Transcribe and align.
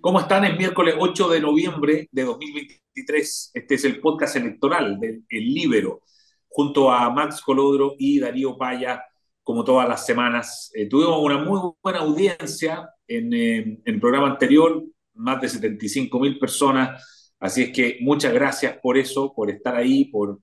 ¿Cómo 0.00 0.20
están? 0.20 0.44
Es 0.44 0.56
miércoles 0.56 0.94
8 0.96 1.28
de 1.28 1.40
noviembre 1.40 2.08
de 2.12 2.22
2023. 2.22 3.50
Este 3.52 3.74
es 3.74 3.84
el 3.84 4.00
podcast 4.00 4.36
electoral 4.36 5.00
del 5.00 5.24
El 5.28 5.52
Libero, 5.52 6.02
junto 6.46 6.92
a 6.92 7.10
Max 7.10 7.40
Colodro 7.40 7.96
y 7.98 8.20
Darío 8.20 8.56
Paya, 8.56 9.02
como 9.42 9.64
todas 9.64 9.88
las 9.88 10.06
semanas. 10.06 10.70
Eh, 10.74 10.88
tuvimos 10.88 11.18
una 11.20 11.38
muy 11.38 11.72
buena 11.82 11.98
audiencia 11.98 12.88
en, 13.08 13.34
eh, 13.34 13.56
en, 13.58 13.82
el 13.84 14.00
programa 14.00 14.28
anterior, 14.28 14.84
más 15.14 15.40
de 15.40 15.48
75 15.48 16.20
mil 16.20 16.38
personas. 16.38 17.34
Así 17.40 17.64
es 17.64 17.72
que 17.72 17.98
muchas 18.00 18.32
gracias 18.32 18.78
por 18.80 18.96
eso, 18.96 19.32
por 19.34 19.50
estar 19.50 19.74
ahí, 19.74 20.04
por 20.04 20.38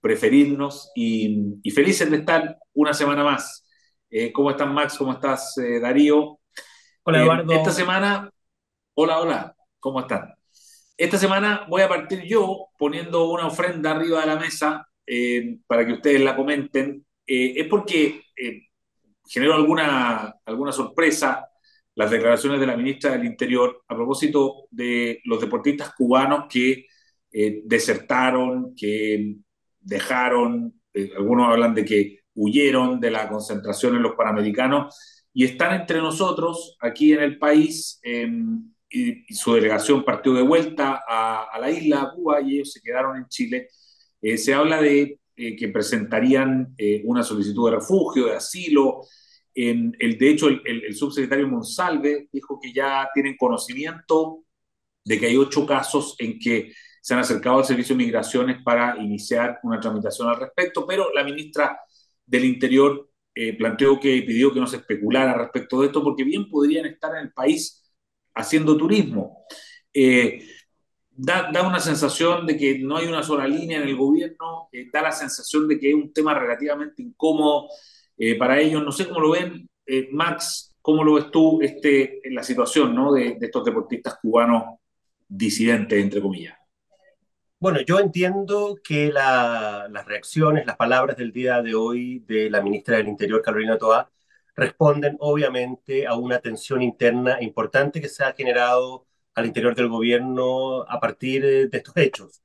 preferirnos 0.00 0.92
y, 0.94 1.58
y 1.64 1.70
felices 1.72 2.08
de 2.08 2.18
estar 2.18 2.58
una 2.74 2.94
semana 2.94 3.24
más. 3.24 3.66
Eh, 4.08 4.30
¿Cómo 4.30 4.52
están, 4.52 4.72
Max? 4.72 4.96
¿Cómo 4.96 5.12
estás, 5.12 5.54
Darío? 5.82 6.38
Hola, 7.02 7.22
Eduardo. 7.22 7.52
esta 7.54 7.72
semana 7.72 8.30
Hola, 9.02 9.18
hola, 9.18 9.56
¿cómo 9.78 10.00
están? 10.00 10.34
Esta 10.94 11.16
semana 11.16 11.64
voy 11.70 11.80
a 11.80 11.88
partir 11.88 12.22
yo 12.24 12.66
poniendo 12.76 13.30
una 13.30 13.46
ofrenda 13.46 13.92
arriba 13.92 14.20
de 14.20 14.26
la 14.26 14.36
mesa 14.36 14.86
eh, 15.06 15.56
para 15.66 15.86
que 15.86 15.94
ustedes 15.94 16.20
la 16.20 16.36
comenten. 16.36 17.06
Eh, 17.26 17.54
es 17.56 17.66
porque 17.66 18.24
eh, 18.36 18.68
generó 19.26 19.54
alguna, 19.54 20.34
alguna 20.44 20.70
sorpresa 20.70 21.48
las 21.94 22.10
declaraciones 22.10 22.60
de 22.60 22.66
la 22.66 22.76
ministra 22.76 23.12
del 23.12 23.24
Interior 23.24 23.82
a 23.88 23.94
propósito 23.94 24.66
de 24.70 25.22
los 25.24 25.40
deportistas 25.40 25.94
cubanos 25.94 26.44
que 26.46 26.84
desertaron, 27.64 28.74
que 28.76 29.36
dejaron, 29.78 30.74
algunos 31.16 31.48
hablan 31.48 31.74
de 31.74 31.86
que 31.86 32.18
huyeron 32.34 33.00
de 33.00 33.10
la 33.10 33.30
concentración 33.30 33.96
en 33.96 34.02
los 34.02 34.14
Panamericanos 34.14 35.24
y 35.32 35.46
están 35.46 35.80
entre 35.80 36.00
nosotros 36.00 36.76
aquí 36.80 37.14
en 37.14 37.22
el 37.22 37.38
país 37.38 37.98
y, 38.90 39.32
su 39.32 39.54
delegación 39.54 40.04
partió 40.04 40.34
de 40.34 40.42
vuelta 40.42 41.02
a, 41.06 41.58
la 41.60 41.70
isla, 41.70 42.12
Cuba, 42.14 42.40
y 42.42 42.56
ellos 42.56 42.72
se 42.72 42.80
quedaron 42.80 43.16
en 43.16 43.28
Chile. 43.28 43.68
Eh, 44.20 44.36
se 44.36 44.52
habla 44.52 44.82
de 44.82 45.20
eh, 45.36 45.56
que 45.56 45.68
presentarían 45.68 46.74
eh, 46.76 47.02
una 47.04 47.22
solicitud 47.22 47.70
de 47.70 47.76
refugio, 47.76 48.26
de 48.26 48.36
asilo. 48.36 49.02
el, 49.54 50.18
de 50.18 50.30
hecho, 50.30 50.48
el, 50.48 50.62
el, 50.64 50.94
subsecretario 50.94 51.48
Monsalve 51.48 52.28
dijo 52.32 52.58
que 52.60 52.72
ya 52.72 53.08
tienen 53.14 53.36
conocimiento 53.36 54.44
de 55.04 55.18
que 55.18 55.26
hay 55.26 55.36
ocho 55.36 55.66
casos 55.66 56.16
en 56.18 56.38
que 56.38 56.72
se 57.02 57.14
han 57.14 57.20
acercado 57.20 57.58
al 57.58 57.64
Servicio 57.64 57.96
de 57.96 58.04
Migraciones 58.04 58.62
para 58.62 58.96
iniciar 58.98 59.58
una 59.62 59.80
tramitación 59.80 60.28
al 60.28 60.38
respecto, 60.38 60.86
pero 60.86 61.12
la 61.14 61.24
ministra 61.24 61.78
del 62.26 62.44
Interior 62.44 63.08
planteó 63.58 63.98
que 63.98 64.22
pidió 64.22 64.52
que 64.52 64.60
no 64.60 64.66
se 64.66 64.76
especulara 64.76 65.32
respecto 65.32 65.80
de 65.80 65.86
esto, 65.86 66.02
porque 66.02 66.24
bien 66.24 66.50
podrían 66.50 66.84
estar 66.84 67.12
en 67.16 67.22
el 67.22 67.32
país 67.32 67.89
haciendo 68.34 68.76
turismo. 68.76 69.44
Eh, 69.92 70.44
da, 71.10 71.50
da, 71.52 71.66
una 71.66 71.80
sensación 71.80 72.46
de 72.46 72.56
que 72.56 72.78
no 72.78 72.96
hay 72.96 73.06
una 73.06 73.22
sola 73.22 73.46
línea 73.46 73.78
en 73.78 73.88
el 73.88 73.96
gobierno, 73.96 74.68
eh, 74.72 74.88
da 74.92 75.02
la 75.02 75.12
sensación 75.12 75.68
de 75.68 75.78
que 75.78 75.90
es 75.90 75.94
un 75.94 76.12
tema 76.12 76.34
relativamente 76.34 77.02
incómodo 77.02 77.68
eh, 78.16 78.36
para 78.36 78.60
ellos. 78.60 78.82
No 78.82 78.92
sé 78.92 79.08
cómo 79.08 79.20
lo 79.20 79.30
ven, 79.30 79.68
Max, 80.12 80.76
¿cómo 80.80 81.02
lo 81.02 81.14
ves 81.14 81.30
tú 81.30 81.60
este, 81.62 82.20
la 82.30 82.44
situación 82.44 82.94
¿no? 82.94 83.12
de, 83.12 83.36
estos 83.40 83.64
deportistas 83.64 84.18
cubanos 84.22 84.78
disidentes, 85.28 86.00
entre 86.00 86.20
comillas? 86.20 86.56
Bueno, 87.58 87.80
yo 87.86 87.98
entiendo 87.98 88.78
que 88.82 89.12
la, 89.12 89.86
las 89.90 90.06
reacciones, 90.06 90.64
las 90.64 90.76
palabras 90.76 91.16
del 91.16 91.32
día 91.32 91.60
de 91.60 91.74
hoy 91.74 92.20
de 92.20 92.48
la 92.48 92.62
ministra 92.62 92.96
del 92.96 93.08
Interior, 93.08 93.42
Carolina 93.42 93.76
Toa, 93.76 94.10
responden 94.60 95.16
obviamente 95.20 96.06
a 96.06 96.14
una 96.16 96.40
tensión 96.40 96.82
interna 96.82 97.38
importante 97.42 98.00
que 98.00 98.08
se 98.08 98.24
ha 98.24 98.32
generado 98.34 99.06
al 99.34 99.46
interior 99.46 99.74
del 99.74 99.88
gobierno 99.88 100.82
a 100.82 101.00
partir 101.00 101.42
de 101.70 101.78
estos 101.78 101.96
hechos. 101.96 102.42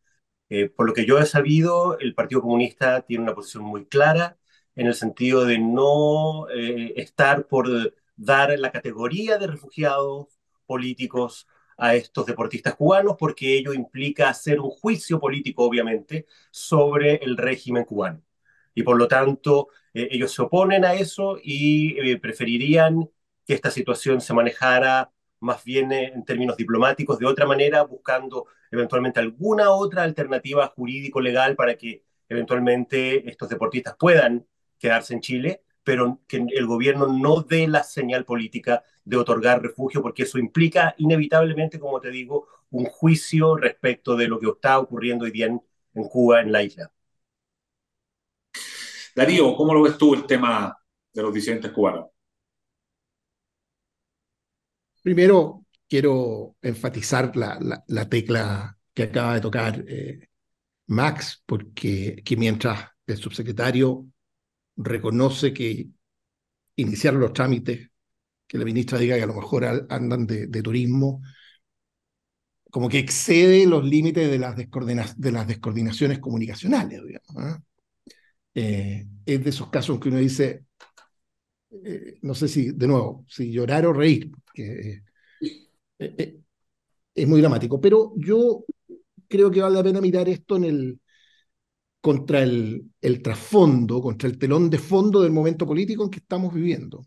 Eh, 0.49 0.69
por 0.69 0.87
lo 0.87 0.93
que 0.93 1.05
yo 1.05 1.19
he 1.19 1.25
sabido, 1.25 1.97
el 1.99 2.13
Partido 2.15 2.41
Comunista 2.41 3.01
tiene 3.01 3.23
una 3.23 3.35
posición 3.35 3.63
muy 3.63 3.85
clara 3.87 4.37
en 4.75 4.87
el 4.87 4.93
sentido 4.93 5.45
de 5.45 5.59
no 5.59 6.47
eh, 6.49 6.93
estar 6.97 7.47
por 7.47 7.67
dar 8.15 8.57
la 8.59 8.71
categoría 8.71 9.37
de 9.37 9.47
refugiados 9.47 10.27
políticos 10.65 11.47
a 11.77 11.95
estos 11.95 12.25
deportistas 12.25 12.75
cubanos, 12.75 13.15
porque 13.19 13.57
ello 13.57 13.73
implica 13.73 14.29
hacer 14.29 14.59
un 14.59 14.69
juicio 14.69 15.19
político, 15.19 15.63
obviamente, 15.63 16.25
sobre 16.51 17.15
el 17.15 17.37
régimen 17.37 17.83
cubano. 17.85 18.21
Y 18.75 18.83
por 18.83 18.97
lo 18.97 19.07
tanto, 19.07 19.69
eh, 19.93 20.09
ellos 20.11 20.33
se 20.33 20.43
oponen 20.43 20.85
a 20.85 20.93
eso 20.93 21.39
y 21.41 21.97
eh, 21.99 22.17
preferirían 22.19 23.09
que 23.45 23.53
esta 23.53 23.71
situación 23.71 24.21
se 24.21 24.33
manejara 24.33 25.11
más 25.39 25.63
bien 25.63 25.91
eh, 25.91 26.11
en 26.13 26.25
términos 26.25 26.57
diplomáticos, 26.57 27.19
de 27.19 27.25
otra 27.25 27.45
manera, 27.45 27.83
buscando 27.83 28.47
eventualmente 28.71 29.19
alguna 29.19 29.71
otra 29.71 30.03
alternativa 30.03 30.67
jurídico-legal 30.75 31.55
para 31.55 31.75
que 31.77 32.03
eventualmente 32.29 33.29
estos 33.29 33.49
deportistas 33.49 33.95
puedan 33.97 34.45
quedarse 34.79 35.13
en 35.13 35.21
Chile, 35.21 35.63
pero 35.83 36.21
que 36.27 36.37
el 36.37 36.65
gobierno 36.65 37.07
no 37.07 37.41
dé 37.41 37.67
la 37.67 37.83
señal 37.83 38.25
política 38.25 38.83
de 39.03 39.17
otorgar 39.17 39.61
refugio, 39.61 40.01
porque 40.01 40.23
eso 40.23 40.39
implica 40.39 40.95
inevitablemente, 40.97 41.79
como 41.79 42.01
te 42.01 42.09
digo, 42.09 42.47
un 42.71 42.85
juicio 42.85 43.55
respecto 43.55 44.15
de 44.15 44.27
lo 44.27 44.39
que 44.39 44.47
está 44.49 44.79
ocurriendo 44.79 45.25
hoy 45.25 45.31
día 45.31 45.45
en, 45.47 45.61
en 45.93 46.03
Cuba, 46.05 46.41
en 46.41 46.51
la 46.51 46.63
isla. 46.63 46.91
Darío, 49.15 49.55
¿cómo 49.55 49.73
lo 49.73 49.83
ves 49.83 49.97
tú 49.97 50.13
el 50.13 50.25
tema 50.25 50.77
de 51.13 51.21
los 51.21 51.33
disidentes 51.33 51.71
cubanos? 51.71 52.07
Primero, 55.01 55.65
quiero 55.87 56.57
enfatizar 56.61 57.35
la, 57.37 57.57
la, 57.87 58.09
tecla 58.09 58.77
que 58.93 59.03
acaba 59.03 59.35
de 59.35 59.41
tocar 59.41 59.85
eh, 59.87 60.27
Max, 60.87 61.41
porque 61.45 62.21
que 62.25 62.35
mientras 62.35 62.89
el 63.07 63.17
subsecretario 63.17 64.05
reconoce 64.75 65.53
que 65.53 65.87
iniciaron 66.75 67.21
los 67.21 67.31
trámites, 67.31 67.89
que 68.45 68.57
la 68.57 68.65
ministra 68.65 68.97
diga 68.97 69.15
que 69.15 69.23
a 69.23 69.27
lo 69.27 69.35
mejor 69.35 69.87
andan 69.89 70.27
de, 70.27 70.61
turismo, 70.61 71.21
como 72.69 72.89
que 72.89 72.99
excede 72.99 73.65
los 73.65 73.85
límites 73.85 74.29
de 74.29 74.39
las, 74.39 74.55
de 74.57 75.31
las 75.31 75.47
descoordinaciones 75.47 76.19
comunicacionales, 76.19 77.01
digamos. 77.05 77.55
Eh, 77.55 77.63
es 78.55 79.43
de 79.43 79.49
esos 79.49 79.69
casos 79.69 79.99
que 79.99 80.09
uno 80.09 80.17
dice, 80.19 80.65
eh, 81.83 82.19
no 82.21 82.33
sé 82.35 82.47
si, 82.47 82.71
de 82.71 82.87
nuevo, 82.87 83.25
si 83.27 83.51
llorar 83.51 83.85
o 83.85 83.93
reír, 83.93 84.31
que 84.53 85.03
eh, 85.99 86.39
es 87.13 87.27
muy 87.27 87.41
dramático, 87.41 87.79
pero 87.79 88.13
yo 88.17 88.65
creo 89.27 89.51
que 89.51 89.61
vale 89.61 89.75
la 89.75 89.83
pena 89.83 90.01
mirar 90.01 90.29
esto 90.29 90.57
en 90.57 90.65
el, 90.65 90.99
contra 92.01 92.41
el, 92.43 92.91
el 93.01 93.21
trasfondo, 93.21 94.01
contra 94.01 94.29
el 94.29 94.37
telón 94.37 94.69
de 94.69 94.77
fondo 94.77 95.21
del 95.21 95.31
momento 95.31 95.65
político 95.65 96.03
en 96.03 96.09
que 96.09 96.19
estamos 96.19 96.53
viviendo, 96.53 97.05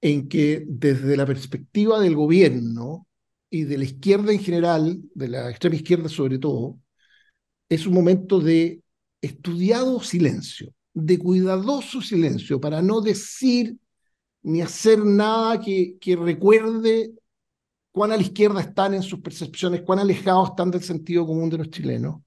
en 0.00 0.28
que 0.28 0.64
desde 0.66 1.16
la 1.16 1.26
perspectiva 1.26 2.00
del 2.00 2.14
gobierno 2.14 3.06
y 3.50 3.64
de 3.64 3.78
la 3.78 3.84
izquierda 3.84 4.32
en 4.32 4.40
general, 4.40 5.00
de 5.14 5.28
la 5.28 5.50
extrema 5.50 5.76
izquierda 5.76 6.08
sobre 6.08 6.38
todo, 6.38 6.78
es 7.68 7.86
un 7.86 7.94
momento 7.94 8.40
de 8.40 8.82
estudiado 9.20 10.00
silencio, 10.00 10.72
de 10.94 11.18
cuidadoso 11.18 12.00
silencio, 12.00 12.60
para 12.60 12.82
no 12.82 13.00
decir 13.00 13.76
ni 14.42 14.62
hacer 14.62 15.04
nada 15.04 15.60
que, 15.60 15.98
recuerde 16.20 17.12
cuán 17.92 18.12
a 18.12 18.16
la 18.16 18.22
izquierda 18.22 18.60
están 18.60 18.94
en 18.94 19.02
sus 19.02 19.20
percepciones, 19.20 19.82
cuán 19.82 19.98
alejados 19.98 20.50
están 20.50 20.70
del 20.70 20.82
sentido 20.82 21.26
común 21.26 21.50
de 21.50 21.58
los 21.58 21.70
chilenos. 21.70 22.22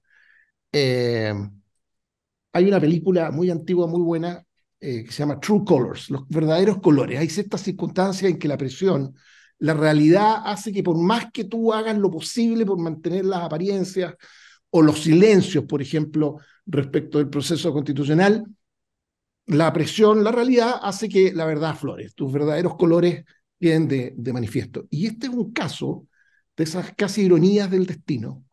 Eh, 0.72 1.32
hay 2.52 2.64
una 2.68 2.80
película 2.80 3.30
muy 3.30 3.50
antigua, 3.50 3.86
muy 3.86 4.02
buena, 4.02 4.44
eh, 4.80 5.04
que 5.04 5.12
se 5.12 5.20
llama 5.20 5.40
True 5.40 5.64
Colors, 5.64 6.10
los 6.10 6.28
verdaderos 6.28 6.80
colores. 6.80 7.18
Hay 7.18 7.28
ciertas 7.28 7.62
circunstancias 7.62 8.30
en 8.30 8.38
que 8.38 8.48
la 8.48 8.58
presión, 8.58 9.14
la 9.58 9.74
realidad 9.74 10.42
hace 10.44 10.72
que 10.72 10.82
por 10.82 10.98
más 10.98 11.30
que 11.32 11.44
tú 11.44 11.72
hagas 11.72 11.96
lo 11.96 12.10
posible 12.10 12.66
por 12.66 12.78
mantener 12.78 13.24
las 13.24 13.42
apariencias 13.42 14.14
o 14.74 14.80
los 14.80 15.02
silencios, 15.02 15.64
por 15.64 15.82
ejemplo, 15.82 16.38
respecto 16.64 17.18
del 17.18 17.28
proceso 17.28 17.72
constitucional, 17.74 18.46
la 19.46 19.70
presión, 19.72 20.24
la 20.24 20.32
realidad 20.32 20.76
hace 20.82 21.10
que 21.10 21.32
la 21.32 21.44
verdad 21.44 21.76
flore, 21.76 22.08
tus 22.14 22.32
verdaderos 22.32 22.76
colores 22.76 23.24
queden 23.60 23.86
de, 23.86 24.32
manifiesto. 24.32 24.86
Y 24.88 25.06
este 25.06 25.26
es 25.26 25.32
un 25.32 25.52
caso 25.52 26.06
de 26.56 26.64
esas 26.64 26.94
casi 26.94 27.22
ironías 27.22 27.70
del 27.70 27.84
destino, 27.84 28.44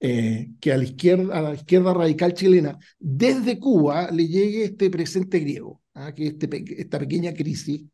eh, 0.00 0.50
que 0.60 0.72
a 0.72 0.76
la, 0.76 0.84
izquierda, 0.84 1.38
a 1.38 1.42
la 1.42 1.54
izquierda 1.54 1.94
radical 1.94 2.34
chilena, 2.34 2.76
desde 2.98 3.60
Cuba, 3.60 4.10
le 4.10 4.26
llegue 4.26 4.64
este 4.64 4.90
presente 4.90 5.38
griego, 5.38 5.80
¿ah? 5.94 6.12
que 6.12 6.26
este, 6.26 6.64
esta 6.76 6.98
pequeña 6.98 7.32
crisis, 7.32 7.84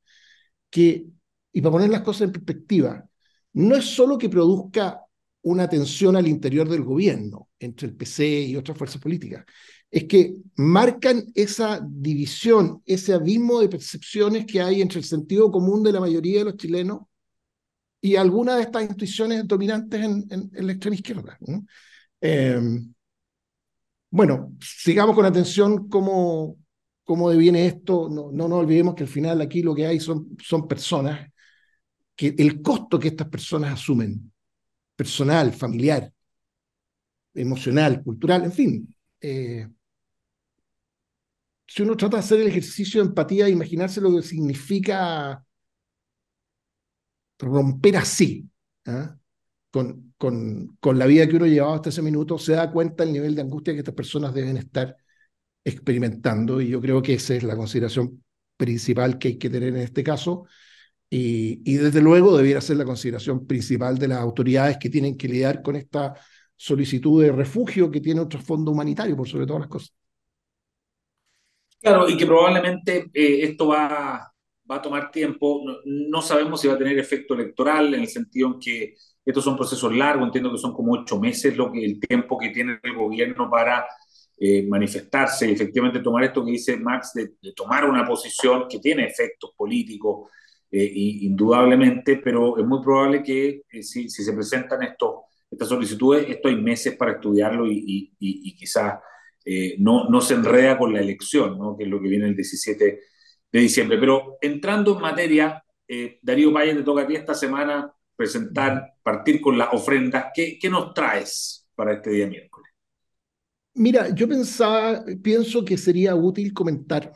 que, 0.70 1.05
y 1.52 1.61
para 1.61 1.73
poner 1.73 1.90
las 1.90 2.00
cosas 2.00 2.23
en 2.23 2.32
perspectiva, 2.32 3.05
no 3.52 3.76
es 3.76 3.84
solo 3.84 4.16
que 4.16 4.31
produzca 4.31 5.02
una 5.42 5.69
tensión 5.69 6.16
al 6.16 6.28
interior 6.28 6.69
del 6.69 6.82
gobierno 6.82 7.48
entre 7.58 7.88
el 7.88 7.94
PC 7.94 8.42
y 8.42 8.56
otras 8.56 8.76
fuerzas 8.76 9.00
políticas. 9.00 9.44
Es 9.90 10.04
que 10.04 10.34
marcan 10.56 11.25
esa 11.34 11.81
división, 11.84 12.82
ese 12.87 13.12
abismo 13.12 13.60
de 13.60 13.69
percepciones 13.69 14.46
que 14.46 14.60
hay 14.60 14.81
entre 14.82 14.98
el 15.00 15.04
sentido 15.04 15.50
común 15.50 15.82
de 15.82 15.92
la 15.92 16.00
mayoría 16.00 16.40
de 16.40 16.44
los 16.44 16.56
chilenos 16.56 17.00
y 18.00 18.16
algunas 18.16 18.56
de 18.56 18.62
estas 18.62 18.82
instituciones 18.82 19.46
dominantes 19.46 20.02
en, 20.02 20.26
en, 20.31 20.66
la 20.66 20.72
extrema 20.72 20.94
izquierda. 20.94 21.38
Em, 22.20 22.94
bueno, 24.10 24.52
sigamos 24.60 25.14
con 25.14 25.25
atención 25.25 25.88
cómo, 25.88 26.56
cómo 27.04 27.31
deviene 27.31 27.66
esto. 27.66 28.08
No, 28.08 28.31
no 28.32 28.48
nos 28.48 28.60
olvidemos 28.60 28.94
que 28.94 29.04
al 29.04 29.08
final 29.08 29.40
aquí 29.40 29.62
lo 29.62 29.75
que 29.75 29.87
hay 29.87 30.00
son, 30.00 30.37
son 30.42 30.66
personas, 30.66 31.31
que 32.16 32.34
el 32.38 32.62
costo 32.62 32.98
que 32.98 33.08
estas 33.08 33.28
personas 33.28 33.72
asumen, 33.75 34.29
personal, 35.00 35.50
familiar, 35.55 36.12
emocional, 37.32 38.02
cultural, 38.02 38.44
en 38.44 38.52
fin. 38.52 38.97
Eh, 39.19 39.67
si 41.67 41.82
uno 41.82 41.97
trata 41.97 42.19
de 42.19 42.20
hacer 42.20 42.41
el 42.43 42.49
ejercicio 42.49 43.00
de 43.00 43.08
empatía, 43.08 43.49
imaginarse 43.49 44.02
lo 44.02 44.14
que 44.14 44.20
significa 44.20 45.43
romper 47.38 47.97
así, 47.97 48.47
¿ah? 48.85 49.17
con, 49.70 50.12
con, 50.19 50.76
con, 50.79 50.99
la 50.99 51.06
vida 51.06 51.26
que 51.26 51.37
uno 51.37 51.47
llevaba 51.47 51.76
hasta 51.76 51.88
ese 51.88 52.02
minuto, 52.02 52.37
se 52.37 52.52
da 52.52 52.70
cuenta 52.70 53.02
del 53.02 53.14
nivel 53.14 53.35
de 53.35 53.41
angustia 53.41 53.73
que 53.73 53.79
estas 53.79 53.94
personas 53.94 54.35
deben 54.35 54.58
estar 54.58 54.94
experimentando. 55.64 56.61
Y 56.61 56.69
yo 56.69 56.79
creo 56.79 57.00
que 57.00 57.14
esa 57.14 57.35
es 57.37 57.43
la 57.43 57.56
consideración 57.56 58.23
principal 58.58 59.19
que 59.19 59.29
hay 59.29 59.38
que 59.38 59.49
tener 59.49 59.70
en 59.70 59.79
este 59.79 60.05
caso. 60.05 60.44
Y, 61.12 61.76
desde 61.76 62.00
luego 62.00 62.36
debiera 62.36 62.60
ser 62.60 62.76
la 62.76 62.84
consideración 62.84 63.44
principal 63.44 63.98
de 63.98 64.08
las 64.08 64.18
autoridades 64.18 64.78
que 64.78 64.88
tienen 64.88 65.16
que 65.16 65.26
lidiar 65.26 65.60
con 65.60 65.74
esta 65.74 66.14
solicitud 66.54 67.22
de 67.22 67.32
refugio 67.32 67.90
que 67.90 68.00
tiene 68.00 68.20
otro 68.20 68.40
fondo 68.40 68.70
humanitario, 68.70 69.16
por 69.16 69.28
sobre 69.28 69.46
todas 69.46 69.62
las 69.62 69.68
cosas. 69.68 69.92
Claro, 71.80 72.08
y 72.08 72.16
que 72.16 72.26
probablemente 72.26 73.10
eh, 73.12 73.42
esto 73.42 73.68
va, 73.68 74.30
va 74.70 74.76
a 74.76 74.82
tomar 74.82 75.10
tiempo. 75.10 75.62
No, 75.84 76.22
sabemos 76.22 76.60
si 76.60 76.68
va 76.68 76.74
a 76.74 76.78
tener 76.78 76.98
efecto 76.98 77.34
electoral, 77.34 77.92
en 77.94 78.02
el 78.02 78.08
sentido 78.08 78.48
en 78.48 78.60
que 78.60 78.94
estos 79.24 79.42
son 79.42 79.56
procesos 79.56 79.94
largos, 79.94 80.26
entiendo 80.26 80.52
que 80.52 80.58
son 80.58 80.72
como 80.72 80.92
ocho 80.92 81.18
meses 81.18 81.56
lo 81.56 81.72
que, 81.72 81.84
el 81.84 81.98
tiempo 81.98 82.38
que 82.38 82.50
tiene 82.50 82.78
el 82.82 82.94
gobierno 82.94 83.50
para 83.50 83.86
eh, 84.38 84.66
manifestarse 84.66 85.50
efectivamente 85.50 86.00
tomar 86.00 86.24
esto 86.24 86.44
que 86.44 86.52
dice 86.52 86.76
Max, 86.76 87.12
de, 87.14 87.32
tomar 87.54 87.84
una 87.84 88.06
posición 88.06 88.66
que 88.68 88.78
tiene 88.78 89.04
efectos 89.04 89.50
políticos, 89.56 90.30
eh, 90.70 90.93
indudablemente, 90.94 92.17
pero 92.17 92.56
es 92.58 92.64
muy 92.64 92.81
probable 92.81 93.22
que 93.22 93.62
si, 93.82 94.08
si, 94.08 94.22
se 94.22 94.32
presentan 94.32 94.81
estas 94.82 95.69
solicitudes, 95.69 96.28
esto 96.28 96.49
hay 96.49 96.56
meses 96.56 96.96
para 96.96 97.12
estudiarlo 97.12 97.67
y, 97.67 98.14
y, 98.19 98.55
quizás 98.55 99.00
eh, 99.44 99.75
no, 99.78 100.20
se 100.20 100.34
enreda 100.34 100.78
con 100.78 100.93
la 100.93 101.00
elección, 101.00 101.76
que 101.76 101.84
es 101.84 101.90
lo 101.90 102.00
que 102.00 102.08
viene 102.08 102.26
el 102.26 102.37
17 102.37 103.00
de 103.50 103.61
diciembre. 103.61 103.99
Pero 103.99 104.38
entrando 104.40 104.94
en 104.94 105.02
materia, 105.02 105.64
eh, 105.88 106.19
Darío 106.22 106.52
Valle, 106.52 106.76
te 106.76 106.82
toca 106.84 107.02
a 107.02 107.06
ti 107.06 107.16
esta 107.16 107.34
semana 107.34 107.93
presentar, 108.14 108.94
partir 109.02 109.40
con 109.40 109.58
las 109.58 109.73
ofrendas. 109.73 110.26
¿Qué, 110.32 110.56
¿Qué, 110.56 110.70
nos 110.70 110.94
traes 110.94 111.69
para 111.75 111.94
este 111.94 112.11
día 112.11 112.28
miércoles? 112.28 112.70
Mira, 113.75 114.14
yo 114.14 114.28
pensaba, 114.28 115.02
pienso 115.23 115.64
que 115.64 115.76
sería 115.76 116.14
útil 116.14 116.52
comentar 116.52 117.12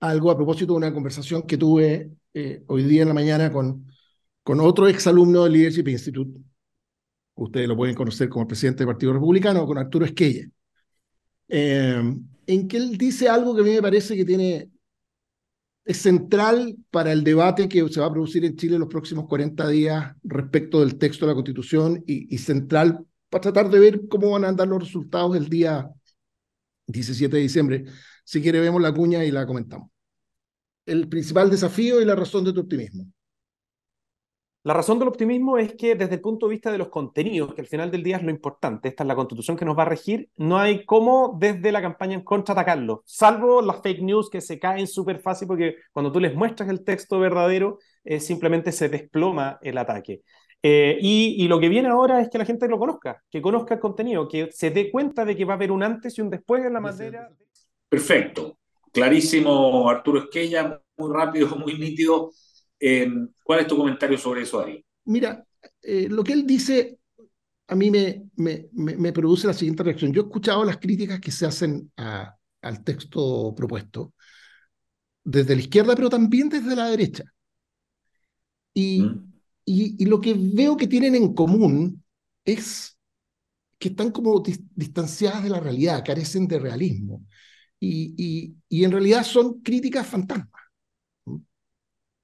algo 0.00 0.30
a 0.30 0.36
propósito 0.36 0.72
de 0.72 0.78
una 0.78 0.92
conversación 0.92 1.42
que 1.42 1.56
tuve 1.56 2.10
eh, 2.34 2.62
hoy 2.66 2.82
día 2.84 3.02
en 3.02 3.08
la 3.08 3.14
mañana 3.14 3.52
con, 3.52 3.86
con 4.42 4.60
otro 4.60 4.88
exalumno 4.88 5.44
del 5.44 5.54
Leadership 5.54 5.88
Institute. 5.88 6.40
Ustedes 7.34 7.68
lo 7.68 7.76
pueden 7.76 7.94
conocer 7.94 8.28
como 8.28 8.42
el 8.42 8.48
presidente 8.48 8.78
del 8.78 8.88
Partido 8.88 9.12
Republicano, 9.12 9.66
con 9.66 9.78
Arturo 9.78 10.04
Esquella. 10.04 10.46
Eh, 11.48 12.02
en 12.46 12.68
que 12.68 12.76
él 12.76 12.96
dice 12.96 13.28
algo 13.28 13.54
que 13.54 13.62
a 13.62 13.64
mí 13.64 13.70
me 13.70 13.82
parece 13.82 14.16
que 14.16 14.24
tiene, 14.24 14.70
es 15.84 15.98
central 15.98 16.76
para 16.90 17.12
el 17.12 17.24
debate 17.24 17.68
que 17.68 17.86
se 17.88 18.00
va 18.00 18.06
a 18.06 18.12
producir 18.12 18.44
en 18.44 18.56
Chile 18.56 18.74
en 18.74 18.80
los 18.80 18.88
próximos 18.88 19.26
40 19.26 19.68
días 19.68 20.14
respecto 20.22 20.80
del 20.80 20.98
texto 20.98 21.26
de 21.26 21.32
la 21.32 21.34
Constitución 21.34 22.02
y, 22.06 22.34
y 22.34 22.38
central 22.38 23.04
para 23.28 23.42
tratar 23.42 23.70
de 23.70 23.78
ver 23.78 24.08
cómo 24.08 24.30
van 24.30 24.44
a 24.44 24.48
andar 24.48 24.68
los 24.68 24.82
resultados 24.82 25.34
del 25.34 25.48
día 25.48 25.90
17 26.86 27.36
de 27.36 27.42
diciembre. 27.42 27.84
Si 28.26 28.42
quiere, 28.42 28.58
vemos 28.58 28.82
la 28.82 28.92
cuña 28.92 29.24
y 29.24 29.30
la 29.30 29.46
comentamos. 29.46 29.88
El 30.84 31.08
principal 31.08 31.48
desafío 31.48 32.00
y 32.00 32.04
la 32.04 32.16
razón 32.16 32.44
de 32.44 32.52
tu 32.52 32.60
optimismo. 32.60 33.06
La 34.64 34.74
razón 34.74 34.98
del 34.98 35.06
optimismo 35.06 35.58
es 35.58 35.74
que 35.74 35.94
desde 35.94 36.16
el 36.16 36.20
punto 36.20 36.46
de 36.46 36.54
vista 36.54 36.72
de 36.72 36.78
los 36.78 36.88
contenidos, 36.88 37.54
que 37.54 37.60
al 37.60 37.68
final 37.68 37.88
del 37.88 38.02
día 38.02 38.16
es 38.16 38.24
lo 38.24 38.32
importante, 38.32 38.88
esta 38.88 39.04
es 39.04 39.06
la 39.06 39.14
constitución 39.14 39.56
que 39.56 39.64
nos 39.64 39.78
va 39.78 39.82
a 39.82 39.90
regir, 39.90 40.28
no 40.38 40.58
hay 40.58 40.84
cómo 40.84 41.36
desde 41.38 41.70
la 41.70 41.80
campaña 41.80 42.14
en 42.14 42.24
contra 42.24 42.52
atacarlo, 42.52 43.04
salvo 43.06 43.62
las 43.62 43.80
fake 43.80 44.02
news 44.02 44.28
que 44.28 44.40
se 44.40 44.58
caen 44.58 44.88
súper 44.88 45.20
fácil 45.20 45.46
porque 45.46 45.76
cuando 45.92 46.10
tú 46.10 46.18
les 46.18 46.34
muestras 46.34 46.68
el 46.68 46.82
texto 46.82 47.20
verdadero, 47.20 47.78
eh, 48.02 48.18
simplemente 48.18 48.72
se 48.72 48.88
desploma 48.88 49.60
el 49.62 49.78
ataque. 49.78 50.22
Eh, 50.64 50.98
y, 51.00 51.46
lo 51.46 51.60
que 51.60 51.68
viene 51.68 51.90
ahora 51.90 52.20
es 52.20 52.28
que 52.28 52.38
la 52.38 52.44
gente 52.44 52.66
lo 52.66 52.80
conozca, 52.80 53.22
que 53.30 53.40
conozca 53.40 53.74
el 53.74 53.80
contenido, 53.80 54.26
que 54.26 54.48
se 54.50 54.70
dé 54.70 54.90
cuenta 54.90 55.24
de 55.24 55.36
que 55.36 55.44
va 55.44 55.52
a 55.52 55.56
haber 55.56 55.70
un 55.70 55.84
antes 55.84 56.18
y 56.18 56.22
un 56.22 56.30
después 56.30 56.64
en 56.64 56.72
la 56.72 56.80
materia. 56.80 57.30
Perfecto, 57.88 58.58
clarísimo 58.92 59.88
Arturo 59.88 60.20
Esquella, 60.20 60.80
muy 60.96 61.12
rápido, 61.12 61.48
muy 61.56 61.78
nítido. 61.78 62.32
Eh, 62.78 63.08
¿Cuál 63.42 63.60
es 63.60 63.66
tu 63.66 63.76
comentario 63.76 64.18
sobre 64.18 64.42
eso, 64.42 64.60
Ari? 64.60 64.84
Mira, 65.04 65.44
eh, 65.82 66.08
lo 66.08 66.22
que 66.24 66.32
él 66.32 66.46
dice 66.46 66.98
a 67.68 67.74
mí 67.74 67.90
me, 67.90 68.30
me, 68.36 68.68
me, 68.72 69.12
produce 69.12 69.46
la 69.46 69.52
siguiente 69.52 69.82
reacción. 69.82 70.12
Yo 70.12 70.22
he 70.22 70.24
escuchado 70.24 70.64
las 70.64 70.78
críticas 70.78 71.20
que 71.20 71.32
se 71.32 71.46
hacen 71.46 71.90
al 71.96 72.84
texto 72.84 73.54
propuesto 73.56 74.14
desde 75.24 75.56
la 75.56 75.62
izquierda, 75.62 75.96
pero 75.96 76.08
también 76.08 76.48
desde 76.48 76.76
la 76.76 76.88
derecha. 76.88 77.24
Y, 78.72 79.02
mm. 79.02 79.32
y, 79.64 80.04
y, 80.04 80.06
lo 80.06 80.20
que 80.20 80.34
veo 80.34 80.76
que 80.76 80.86
tienen 80.86 81.16
en 81.16 81.34
común 81.34 82.04
es 82.44 82.96
que 83.78 83.88
están 83.88 84.12
como 84.12 84.42
distanciadas 84.74 85.42
de 85.42 85.50
la 85.50 85.60
realidad, 85.60 86.04
carecen 86.04 86.46
de 86.46 86.58
realismo. 86.58 87.26
Y, 87.78 88.14
y, 88.16 88.54
y 88.68 88.84
en 88.84 88.92
realidad 88.92 89.24
son 89.24 89.60
críticas 89.60 90.06
fantasmas. 90.06 90.62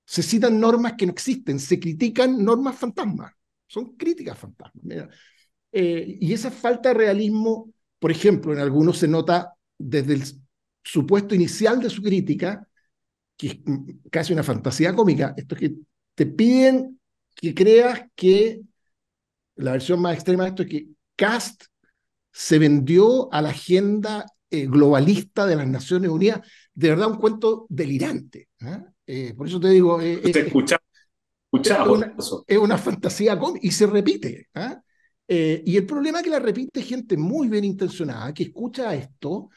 Se 0.04 0.22
citan 0.22 0.60
normas 0.60 0.94
que 0.94 1.06
no 1.06 1.12
existen, 1.12 1.58
se 1.58 1.78
critican 1.78 2.44
normas 2.44 2.76
fantasmas, 2.76 3.32
son 3.66 3.96
críticas 3.96 4.38
fantasmas. 4.38 5.08
Eh, 5.70 6.19
y 6.20 6.32
esa 6.32 6.50
falta 6.50 6.90
de 6.90 6.94
realismo, 6.94 7.72
por 7.99 8.10
ejemplo, 8.10 8.52
en 8.52 8.58
algunos 8.58 8.99
se 8.99 9.08
nota 9.08 9.54
desde 9.78 10.14
el 10.14 10.22
supuesto 10.82 11.34
inicial 11.34 11.81
de 11.81 11.88
su 11.88 12.02
crítica, 12.02 12.66
que 13.37 13.46
es 13.46 13.58
casi 14.10 14.32
una 14.32 14.43
fantasía 14.43 14.94
cómica, 14.94 15.34
esto 15.37 15.55
es 15.55 15.60
que 15.60 15.75
te 16.14 16.26
piden 16.26 17.00
que 17.34 17.55
creas 17.55 18.02
que 18.14 18.60
la 19.56 19.72
versión 19.72 20.00
más 20.00 20.15
extrema 20.15 20.44
de 20.44 20.48
esto 20.50 20.62
es 20.62 20.69
que 20.69 20.88
Cast 21.17 21.65
se 22.32 22.58
vendió 22.58 23.32
a 23.32 23.43
la 23.43 23.50
agenda 23.50 24.27
eh, 24.55 24.67
globalista 24.67 25.47
de 25.47 25.56
las 25.56 25.67
Naciones 25.67 26.11
Unidas, 26.11 26.47
de 26.75 26.91
verdad 26.91 27.11
un 27.11 27.17
cuento 27.17 27.65
delirante. 27.71 28.51
¿eh? 28.61 28.85
Eh, 29.06 29.35
por 29.35 29.49
eso 29.49 29.59
te 29.59 29.71
digo. 29.71 29.99
Eh, 29.99 30.21
escucha, 30.25 30.79
es, 32.47 32.59
una, 32.59 32.77
fantasía 32.77 33.41
y 33.63 33.71
se 33.71 33.87
repite. 33.87 34.49
y 35.27 35.75
el 35.75 35.87
problema 35.87 36.19
es 36.19 36.25
que 36.25 36.31
la 36.31 36.39
repite 36.39 36.82
gente 36.82 37.17
muy 37.17 37.49
bien 37.49 37.65
intencionada 37.65 38.35
que 38.35 38.43
escucha 38.43 38.94
esto, 38.94 39.49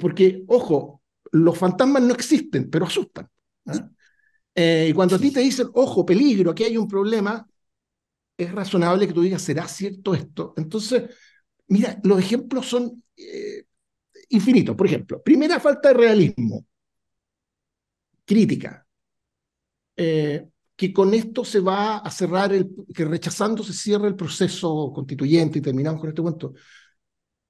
porque, 0.00 0.44
ojo, 0.46 1.02
los 1.32 1.58
fantasmas 1.58 2.04
no 2.04 2.14
existen, 2.14 2.70
pero 2.70 2.86
asustan. 2.86 3.28
y 4.54 4.92
cuando 4.92 5.16
a 5.16 5.18
ti 5.18 5.32
te 5.32 5.40
dicen, 5.40 5.68
ojo, 5.74 6.06
peligro, 6.06 6.52
aquí 6.52 6.62
hay 6.62 6.76
un 6.76 6.86
problema, 6.86 7.44
es 8.36 8.52
razonable 8.52 9.08
que 9.08 9.12
tú 9.12 9.22
digas, 9.22 9.42
¿será 9.42 9.66
cierto 9.66 10.14
esto? 10.14 10.54
Entonces, 10.56 11.10
mira, 11.66 11.98
los 12.04 12.20
ejemplos 12.20 12.68
son 12.68 13.02
infinitos. 14.30 14.74
Por 14.76 14.86
ejemplo, 14.86 15.22
primera 15.22 15.60
falta 15.60 15.88
de 15.88 15.94
realismo 15.94 16.66
crítica, 18.24 18.86
eh, 19.96 20.48
que 20.76 20.92
con 20.92 21.12
esto 21.12 21.44
se 21.44 21.60
va 21.60 21.98
a 21.98 22.10
cerrar, 22.10 22.52
el, 22.52 22.70
que 22.94 23.04
rechazando 23.04 23.62
se 23.62 23.72
cierra 23.72 24.08
el 24.08 24.16
proceso 24.16 24.92
constituyente 24.94 25.58
y 25.58 25.62
terminamos 25.62 26.00
con 26.00 26.08
este 26.08 26.22
cuento. 26.22 26.54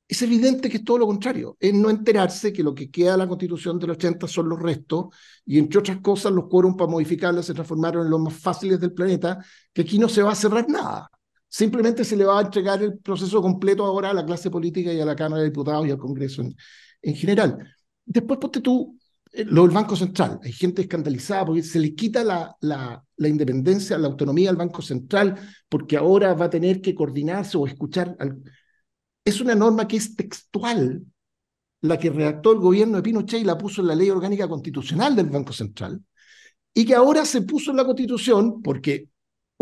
Es 0.09 0.21
evidente 0.23 0.69
que 0.69 0.79
es 0.79 0.85
todo 0.85 0.99
lo 0.99 1.07
contrario, 1.07 1.57
es 1.61 1.73
no 1.73 1.89
enterarse 1.89 2.53
que 2.53 2.65
lo 2.65 2.75
que 2.75 2.91
queda 2.91 3.13
de 3.13 3.19
la 3.19 3.29
constitución 3.29 3.79
del 3.79 3.91
80 3.91 4.27
son 4.27 4.49
los 4.49 4.61
restos 4.61 5.07
y 5.47 5.59
entre 5.59 5.79
otras 5.79 6.01
cosas 6.01 6.33
los 6.33 6.49
quórum 6.49 6.77
para 6.77 6.91
modificarla 6.91 7.43
se 7.45 7.55
transformaron 7.55 8.05
en 8.07 8.11
los 8.11 8.21
más 8.21 8.35
fáciles 8.35 8.81
del 8.81 8.93
planeta, 8.93 9.39
que 9.73 9.83
aquí 9.83 9.99
no 9.99 10.09
se 10.09 10.23
va 10.23 10.33
a 10.33 10.35
cerrar 10.35 10.69
nada. 10.69 11.09
Simplemente 11.53 12.05
se 12.05 12.17
le 12.17 12.25
va 12.25 12.39
a 12.39 12.43
entregar 12.43 12.81
el 12.81 12.99
proceso 12.99 13.43
completo 13.43 13.85
ahora 13.85 14.11
a 14.11 14.15
la 14.15 14.25
clase 14.25 14.51
política 14.51 14.93
y 14.93 15.01
a 15.01 15.05
la 15.05 15.17
Cámara 15.17 15.43
de 15.43 15.49
Diputados 15.49 15.85
y 15.85 15.91
al 15.91 15.99
Congreso 15.99 16.43
en, 16.43 16.55
en 17.03 17.15
general. 17.17 17.59
Después 18.05 18.39
ponte 18.39 18.61
tú 18.61 18.97
eh, 19.33 19.45
lo 19.45 19.63
del 19.63 19.73
Banco 19.73 19.97
Central. 19.97 20.39
Hay 20.45 20.53
gente 20.53 20.83
escandalizada 20.83 21.47
porque 21.47 21.65
se 21.65 21.81
le 21.81 21.93
quita 21.95 22.23
la, 22.23 22.57
la, 22.61 23.03
la, 23.17 23.29
independencia, 23.29 23.99
la 23.99 24.07
autonomía 24.07 24.49
al 24.49 24.57
Banco 24.57 24.81
Central, 24.81 25.37
porque 25.69 25.97
ahora 25.97 26.35
va 26.35 26.45
a 26.45 26.51
tener 26.51 26.81
que 26.81 26.95
coordinarse 26.95 27.59
o 27.59 27.67
escuchar. 27.67 28.17
Es 29.25 29.41
una 29.41 29.57
norma 29.57 29.89
que 29.89 29.97
es 29.97 30.15
textual, 30.15 31.05
la 31.83 31.99
que 31.99 32.11
redactó 32.11 32.53
el 32.53 32.61
gobierno 32.61 32.97
de 32.97 33.03
Pinochet 33.03 33.41
y 33.41 33.45
la 33.45 33.59
puso 33.59 33.81
en 33.81 33.89
la 33.89 33.97
ley 33.97 34.09
orgánica 34.11 34.47
constitucional 34.49 35.17
del 35.17 35.31
Banco 35.31 35.53
Central, 35.53 36.01
y 36.73 36.85
que 36.85 36.95
ahora 36.95 37.25
se 37.25 37.43
puso 37.43 37.73
en 37.73 37.79
la 37.79 37.85
Constitución 37.85 38.63
porque 38.63 39.09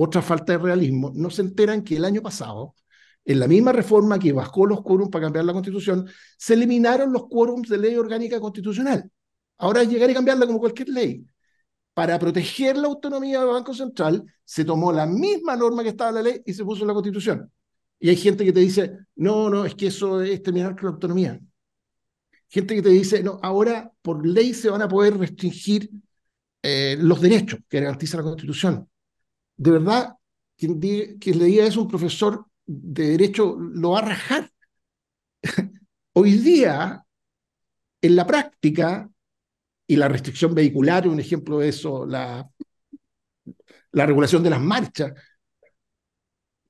otra 0.00 0.23
falta 0.23 0.52
de 0.52 0.59
realismo, 0.59 1.11
no 1.12 1.28
se 1.28 1.43
enteran 1.43 1.83
que 1.83 1.97
el 1.97 2.05
año 2.05 2.23
pasado, 2.23 2.76
en 3.25 3.40
la 3.40 3.49
misma 3.49 3.73
reforma 3.73 4.17
que 4.17 4.33
bajó 4.33 4.64
los 4.64 4.81
quórums 4.83 5.11
para 5.11 5.25
cambiar 5.25 5.45
la 5.45 5.52
constitución, 5.52 6.09
se 6.37 6.55
eliminaron 6.55 7.12
los 7.12 7.26
quórums 7.26 7.69
de 7.69 7.78
ley 7.78 7.97
orgánica 7.97 8.38
constitucional. 8.40 9.11
Ahora 9.57 9.83
llegar 9.83 10.09
y 10.09 10.14
cambiarla 10.14 10.47
como 10.47 10.61
cualquier 10.61 10.90
ley. 10.90 11.26
Para 11.95 12.17
proteger 12.17 12.76
la 12.76 12.87
autonomía 12.87 13.40
del 13.40 13.49
Banco 13.49 13.75
Central, 13.75 14.25
se 14.45 14.64
tomó 14.64 14.93
la 14.93 15.05
misma 15.05 15.57
norma 15.57 15.83
que 15.83 15.88
estaba 15.88 16.11
en 16.11 16.14
la 16.14 16.23
ley 16.23 16.43
y 16.47 16.55
se 16.55 16.64
puso 16.64 16.83
en 16.83 16.88
la 16.88 16.95
constitución. 16.95 17.52
Y 17.99 18.09
hay 18.11 18.17
gente 18.17 18.45
que 18.45 18.52
te 18.52 18.61
dice, 18.61 18.99
no, 19.17 19.50
no, 19.50 19.64
es 19.64 19.75
que 19.75 19.88
eso 19.88 20.23
es 20.23 20.40
terminar 20.45 20.76
con 20.76 20.85
la 20.85 20.90
autonomía. 20.93 21.40
Gente 22.49 22.76
que 22.76 22.83
te 22.83 22.90
dice, 22.90 23.21
no, 23.25 23.40
ahora 23.43 23.93
por 24.00 24.25
ley 24.25 24.55
se 24.55 24.71
van 24.71 24.83
a 24.83 24.88
poder 24.88 25.19
restringir 25.19 25.90
eh, 26.62 26.97
los 27.00 27.21
derechos 27.21 27.59
que 27.69 27.81
garantiza 27.81 28.19
la 28.19 28.23
Constitución. 28.23 28.88
De 29.59 29.71
verdad, 29.73 30.17
quien, 30.57 30.81
quien 31.19 31.38
le 31.38 31.45
diga 31.47 31.67
eso 31.67 31.81
a 31.81 31.83
un 31.85 31.88
profesor 31.88 32.47
de 32.67 33.09
derecho 33.11 33.57
lo 33.59 33.91
va 33.91 33.99
a 34.00 34.03
rajar. 34.03 34.50
Hoy 36.15 36.33
día, 36.38 37.05
en 38.03 38.17
la 38.17 38.27
práctica, 38.27 39.09
y 39.87 39.97
la 39.97 40.09
restricción 40.09 40.55
vehicular 40.55 41.07
es 41.07 41.12
un 41.12 41.21
ejemplo 41.21 41.59
de 41.61 41.69
eso, 41.71 42.07
la, 42.07 42.49
la 43.93 44.07
regulación 44.07 44.43
de 44.43 44.50
las 44.50 44.61
marchas, 44.61 45.12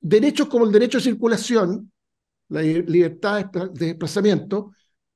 derechos 0.01 0.49
como 0.49 0.65
el 0.65 0.73
derecho 0.73 0.99
a 0.99 1.01
circulación, 1.01 1.93
la 2.49 2.63
libertad 2.63 3.47
de 3.47 3.87
desplazamiento, 3.87 4.73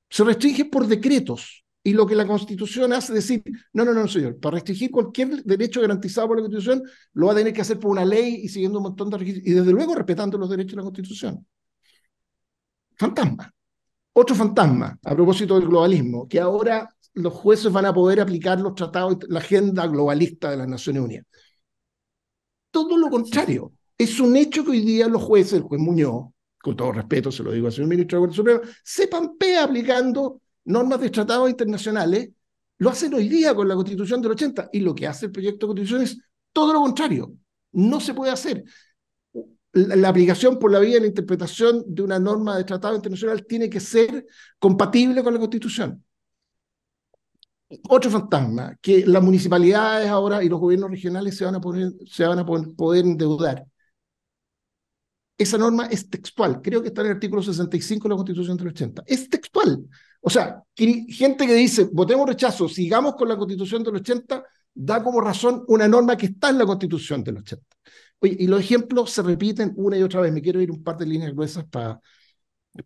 se 0.09 0.23
restringen 0.23 0.69
por 0.69 0.87
decretos. 0.87 1.62
Y 1.85 1.93
lo 1.93 2.07
que 2.07 2.15
la 2.15 2.25
Constitución 2.25 2.93
hace 2.93 3.11
es 3.13 3.27
decir, 3.27 3.43
no, 3.73 3.83
no, 3.83 3.93
no, 3.93 4.07
señor, 4.07 4.39
para 4.39 4.55
restringir 4.55 4.89
cualquier 4.89 5.43
derecho 5.43 5.81
garantizado 5.81 6.27
por 6.29 6.37
la 6.37 6.43
Constitución, 6.43 6.81
lo 7.13 7.27
va 7.27 7.33
a 7.33 7.35
tener 7.35 7.51
que 7.51 7.61
hacer 7.61 7.77
por 7.77 7.91
una 7.91 8.05
ley 8.05 8.41
y 8.43 8.47
siguiendo 8.47 8.79
un 8.79 8.83
montón 8.83 9.09
de 9.09 9.17
requisitos, 9.17 9.47
y 9.47 9.51
desde 9.51 9.71
luego 9.71 9.93
respetando 9.93 10.37
los 10.37 10.49
derechos 10.49 10.71
de 10.71 10.77
la 10.77 10.83
Constitución. 10.83 11.45
Fantasma. 12.95 13.51
Otro 14.13 14.35
fantasma, 14.35 14.97
a 15.03 15.15
propósito 15.15 15.59
del 15.59 15.67
globalismo, 15.67 16.27
que 16.27 16.39
ahora 16.39 16.87
los 17.15 17.33
jueces 17.33 17.71
van 17.71 17.85
a 17.85 17.93
poder 17.93 18.21
aplicar 18.21 18.61
los 18.61 18.75
tratados, 18.75 19.17
la 19.27 19.39
agenda 19.39 19.85
globalista 19.87 20.51
de 20.51 20.57
las 20.57 20.67
Naciones 20.67 21.03
Unidas. 21.03 21.25
Todo 22.71 22.97
lo 22.97 23.09
contrario. 23.09 23.73
Es 23.97 24.19
un 24.19 24.35
hecho 24.35 24.63
que 24.63 24.71
hoy 24.71 24.81
día 24.81 25.07
los 25.07 25.21
jueces, 25.21 25.53
el 25.53 25.61
juez 25.61 25.81
Muñoz, 25.81 26.31
con 26.61 26.75
todo 26.75 26.93
respeto 26.93 27.31
se 27.31 27.43
lo 27.43 27.51
digo 27.51 27.67
al 27.67 27.73
señor 27.73 27.89
ministro 27.89 28.17
de 28.17 28.21
la 28.21 28.27
Corte 28.27 28.35
Suprema, 28.37 28.61
se 28.83 29.07
pampea 29.07 29.65
aplicando 29.65 30.41
normas 30.65 30.99
de 31.01 31.09
tratados 31.09 31.49
internacionales, 31.49 32.29
lo 32.77 32.89
hacen 32.89 33.13
hoy 33.13 33.29
día 33.29 33.55
con 33.55 33.67
la 33.67 33.75
Constitución 33.75 34.21
del 34.21 34.31
80 34.31 34.69
y 34.73 34.79
lo 34.79 34.93
que 34.95 35.07
hace 35.07 35.27
el 35.27 35.31
proyecto 35.31 35.65
de 35.65 35.69
Constitución 35.69 36.01
es 36.01 36.17
todo 36.51 36.73
lo 36.73 36.81
contrario. 36.81 37.33
No 37.71 37.99
se 37.99 38.13
puede 38.13 38.31
hacer. 38.31 38.63
La, 39.71 40.09
aplicación 40.09 40.59
por 40.59 40.71
la 40.71 40.79
vía 40.79 40.95
de 40.95 41.01
la 41.01 41.07
interpretación 41.07 41.83
de 41.87 42.03
una 42.03 42.19
norma 42.19 42.57
de 42.57 42.63
tratado 42.63 42.95
internacional 42.95 43.45
tiene 43.47 43.69
que 43.69 43.79
ser 43.79 44.25
compatible 44.59 45.23
con 45.23 45.33
la 45.33 45.39
Constitución. 45.39 46.03
Otro 47.89 48.11
fantasma, 48.11 48.77
que 48.79 49.03
las 49.07 49.23
municipalidades 49.23 50.07
ahora 50.09 50.43
y 50.43 50.49
los 50.49 50.59
gobiernos 50.59 50.91
regionales 50.91 51.35
se 51.35 51.45
van 51.45 51.55
a, 51.55 51.61
poner, 51.61 51.91
se 52.05 52.23
van 52.25 52.37
a 52.37 52.45
poder 52.45 53.05
endeudar. 53.05 53.65
Esa 55.37 55.57
norma 55.57 55.87
es 55.87 56.09
textual, 56.09 56.61
creo 56.61 56.81
que 56.81 56.89
está 56.89 57.01
en 57.01 57.07
el 57.07 57.13
artículo 57.13 57.41
65 57.41 58.03
de 58.03 58.09
la 58.09 58.15
Constitución 58.15 58.57
del 58.57 58.67
80. 58.67 59.03
Es 59.05 59.29
textual. 59.29 59.83
O 60.21 60.29
sea, 60.29 60.63
gente 60.75 61.45
que 61.45 61.53
dice, 61.53 61.89
votemos 61.91 62.27
rechazo, 62.27 62.69
sigamos 62.69 63.15
con 63.15 63.27
la 63.27 63.35
constitución 63.35 63.83
del 63.83 63.95
80, 63.95 64.43
da 64.73 65.03
como 65.03 65.19
razón 65.19 65.65
una 65.67 65.85
norma 65.87 66.15
que 66.15 66.27
está 66.27 66.49
en 66.49 66.59
la 66.59 66.65
constitución 66.65 67.23
del 67.23 67.37
80. 67.37 67.65
Oye, 68.19 68.37
y 68.39 68.47
los 68.47 68.61
ejemplos 68.61 69.11
se 69.11 69.21
repiten 69.21 69.73
una 69.75 69.97
y 69.97 70.01
otra 70.01 70.21
vez. 70.21 70.31
Me 70.31 70.41
quiero 70.41 70.61
ir 70.61 70.71
un 70.71 70.81
par 70.81 70.97
de 70.97 71.05
líneas 71.05 71.33
gruesas 71.33 71.65
para 71.65 71.99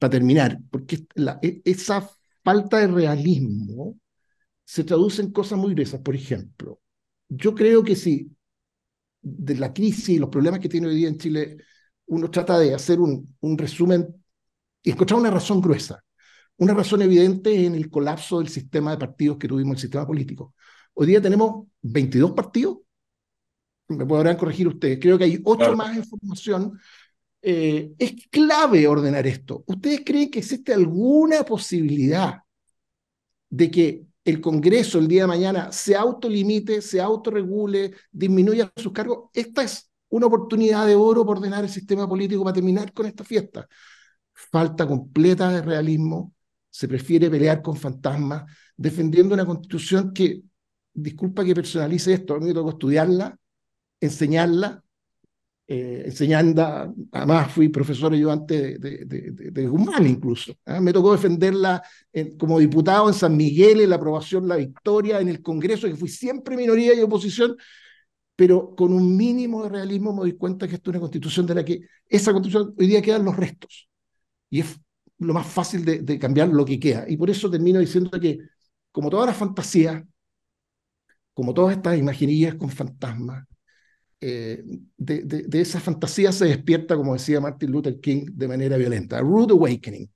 terminar, 0.10 0.58
porque 0.72 1.06
e, 1.44 1.62
esa 1.64 2.10
falta 2.44 2.80
de 2.80 2.88
realismo 2.88 4.00
se 4.66 4.84
traduce 4.84 5.22
en 5.22 5.32
cosas 5.32 5.60
muy 5.60 5.76
gruesas. 5.76 6.02
Por 6.02 6.16
ejemplo, 6.16 6.82
yo 7.30 7.54
creo 7.54 7.84
que 7.84 7.96
si 7.96 8.32
de 9.22 9.56
la 9.56 9.74
crisis 9.74 10.10
y 10.10 10.20
los 10.20 10.30
problemas 10.30 10.60
que 10.60 10.70
tiene 10.70 10.88
hoy 10.88 10.96
día 10.96 11.10
en 11.10 11.18
Chile, 11.20 11.58
uno 12.08 12.30
trata 12.32 12.60
de 12.60 12.74
hacer 12.74 13.00
un, 13.00 13.36
un 13.42 13.58
resumen 13.58 14.08
y 14.84 14.92
encontrar 14.92 15.20
una 15.20 15.32
razón 15.32 15.62
gruesa. 15.62 16.04
Una 16.58 16.74
razón 16.74 17.02
evidente 17.02 17.66
en 17.66 17.76
el 17.76 17.90
colapso 17.90 18.40
del 18.40 18.50
sistema 18.50 18.92
de 18.92 18.98
partidos 18.98 19.38
que 19.38 19.48
tuvimos, 19.48 19.76
el 19.76 19.82
sistema 19.82 20.08
político. 20.08 20.56
Hoy 20.94 21.08
día 21.08 21.22
tenemos 21.22 21.68
22 21.82 22.32
partidos, 22.32 22.80
me 23.90 24.06
podrán 24.06 24.36
corregir 24.36 24.68
ustedes, 24.68 25.00
creo 25.00 25.18
que 25.18 25.26
hay 25.26 25.40
ocho 25.44 25.76
más 25.76 25.96
en 25.96 26.04
formación. 26.04 26.80
Eh, 27.42 27.94
es 28.00 28.28
clave 28.30 28.88
ordenar 28.88 29.28
esto. 29.28 29.64
¿Ustedes 29.68 30.02
creen 30.04 30.32
que 30.32 30.40
existe 30.40 30.74
alguna 30.74 31.44
posibilidad 31.44 32.40
de 33.50 33.72
que 33.72 34.06
el 34.26 34.42
Congreso 34.42 35.00
el 35.00 35.08
día 35.08 35.22
de 35.22 35.28
mañana 35.28 35.72
se 35.72 35.96
autolimite, 35.96 36.82
se 36.82 37.00
autorregule, 37.00 37.94
disminuya 38.12 38.72
sus 38.76 38.92
cargos? 38.92 39.30
Esta 39.34 39.64
es 39.64 39.87
una 40.10 40.28
oportunidad 40.28 40.86
de 40.88 40.96
oro 40.96 41.26
por 41.26 41.38
ordenar 41.38 41.64
el 41.64 41.70
sistema 41.70 42.08
político 42.08 42.44
para 42.44 42.54
terminar 42.54 42.94
con 42.94 43.06
esta 43.06 43.24
fiesta. 43.24 43.68
Falta 44.34 44.88
completa 44.88 45.50
de 45.50 45.62
realismo, 45.62 46.34
se 46.70 46.88
prefiere 46.88 47.30
pelear 47.30 47.62
con 47.62 47.76
fantasmas, 47.76 48.44
defendiendo 48.76 49.34
una 49.34 49.46
constitución 49.46 50.14
que, 50.14 50.42
disculpa 50.94 51.44
que 51.44 51.56
personalice 51.56 52.14
esto, 52.14 52.36
a 52.36 52.40
mí 52.40 52.46
me 52.46 52.54
tocó 52.54 52.70
estudiarla, 52.70 53.38
enseñarla, 54.00 54.84
eh, 55.70 56.04
enseñando, 56.06 56.96
además 57.12 57.52
fui 57.52 57.68
profesor 57.68 58.14
ayudante 58.14 58.80
de, 58.80 59.04
de, 59.06 59.52
de, 59.52 59.68
Guzmán 59.68 60.08
incluso, 60.08 60.54
¿ah? 60.66 60.80
me 60.80 60.94
tocó 60.94 61.12
defenderla 61.12 61.84
como 62.40 62.60
diputado 62.60 63.10
en 63.10 63.14
San 63.14 63.36
Miguel, 63.36 63.82
en 63.82 63.90
la 63.90 63.98
aprobación, 63.98 64.48
la 64.48 64.56
victoria, 64.56 65.20
en 65.20 65.28
el 65.28 65.42
Congreso, 65.42 65.88
que 65.88 65.96
fui 65.98 66.08
siempre 66.08 66.56
minoría 66.56 66.94
y 66.94 67.02
oposición, 67.02 67.58
pero 68.38 68.76
con 68.76 68.94
un 68.94 69.18
mínimo 69.18 69.64
de 69.64 69.70
realismo 69.70 70.14
me 70.14 70.20
doy 70.20 70.34
cuenta 70.34 70.68
que 70.68 70.76
esto 70.76 70.92
es 70.92 70.94
una 70.94 71.02
constitución 71.02 71.48
de 71.48 71.56
la 71.56 71.66
que 71.66 71.82
esa 72.08 72.32
constitución 72.32 72.76
hoy 72.78 72.86
día 72.86 73.02
quedan 73.02 73.26
los 73.26 73.36
restos. 73.36 73.90
Y 74.52 74.60
es 74.60 74.80
lo 75.18 75.34
más 75.34 75.48
fácil 75.48 75.84
de, 75.84 76.20
cambiar 76.20 76.50
lo 76.50 76.64
que 76.64 76.80
queda. 76.80 77.06
Y 77.10 77.18
por 77.18 77.32
eso 77.32 77.50
termino 77.50 77.80
diciendo 77.80 78.12
que, 78.12 78.38
como 78.92 79.10
todas 79.10 79.26
las 79.26 79.38
fantasías, 79.38 80.04
como 81.34 81.52
todas 81.52 81.78
estas 81.78 81.98
imaginillas 81.98 82.54
con 82.54 82.70
fantasmas, 82.70 83.44
eh, 84.22 84.64
de, 84.98 85.24
de, 85.24 85.62
esa 85.62 85.80
fantasía 85.80 86.32
se 86.32 86.46
despierta, 86.46 86.96
como 86.96 87.14
decía 87.14 87.42
Martin 87.42 87.72
Luther 87.72 88.00
King, 88.00 88.26
de 88.34 88.48
manera 88.48 88.78
violenta. 88.78 89.20
Rude 89.20 89.54
Awakening. 89.54 90.08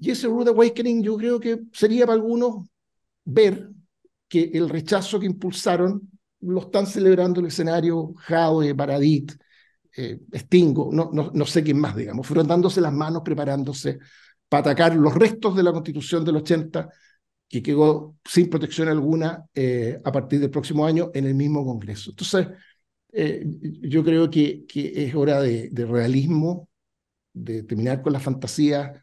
Y 0.00 0.10
ese 0.12 0.28
Rude 0.28 0.50
Awakening 0.50 1.02
yo 1.02 1.16
creo 1.16 1.40
que 1.40 1.62
sería 1.72 2.06
para 2.06 2.14
algunos 2.14 2.68
ver 3.24 3.70
que 4.28 4.52
el 4.54 4.68
rechazo 4.68 5.18
que 5.18 5.26
impulsaron 5.26 6.15
lo 6.46 6.60
están 6.60 6.86
celebrando 6.86 7.40
el 7.40 7.46
escenario 7.46 8.14
Jadwe, 8.14 8.74
Paradit, 8.74 9.32
eh, 9.96 10.20
Stingo, 10.34 10.90
no, 10.92 11.10
no, 11.12 11.30
no, 11.32 11.46
sé 11.46 11.62
quién 11.62 11.78
más, 11.80 11.96
digamos, 11.96 12.26
fueron 12.26 12.46
dándose 12.46 12.82
las 12.82 12.92
manos 12.92 13.22
preparándose 13.24 13.98
para 14.48 14.60
atacar 14.60 14.94
los 14.94 15.14
restos 15.14 15.56
de 15.56 15.62
la 15.62 15.72
constitución 15.72 16.22
del 16.22 16.36
80 16.36 16.88
que 17.48 17.62
quedó 17.62 18.16
sin 18.24 18.50
protección 18.50 18.88
alguna 18.88 19.44
eh, 19.54 19.98
a 20.04 20.12
partir 20.12 20.40
del 20.40 20.50
próximo 20.50 20.84
año 20.84 21.10
en 21.14 21.24
el 21.24 21.34
mismo 21.34 21.64
Congreso. 21.64 22.10
Entonces, 22.10 22.48
eh, 23.12 23.42
yo 23.82 24.04
creo 24.04 24.28
que, 24.28 24.66
que 24.66 25.06
es 25.06 25.14
hora 25.14 25.40
de, 25.40 25.70
de, 25.70 25.86
realismo, 25.86 26.68
de 27.32 27.62
terminar 27.62 28.02
con 28.02 28.12
la 28.12 28.20
fantasía, 28.20 29.02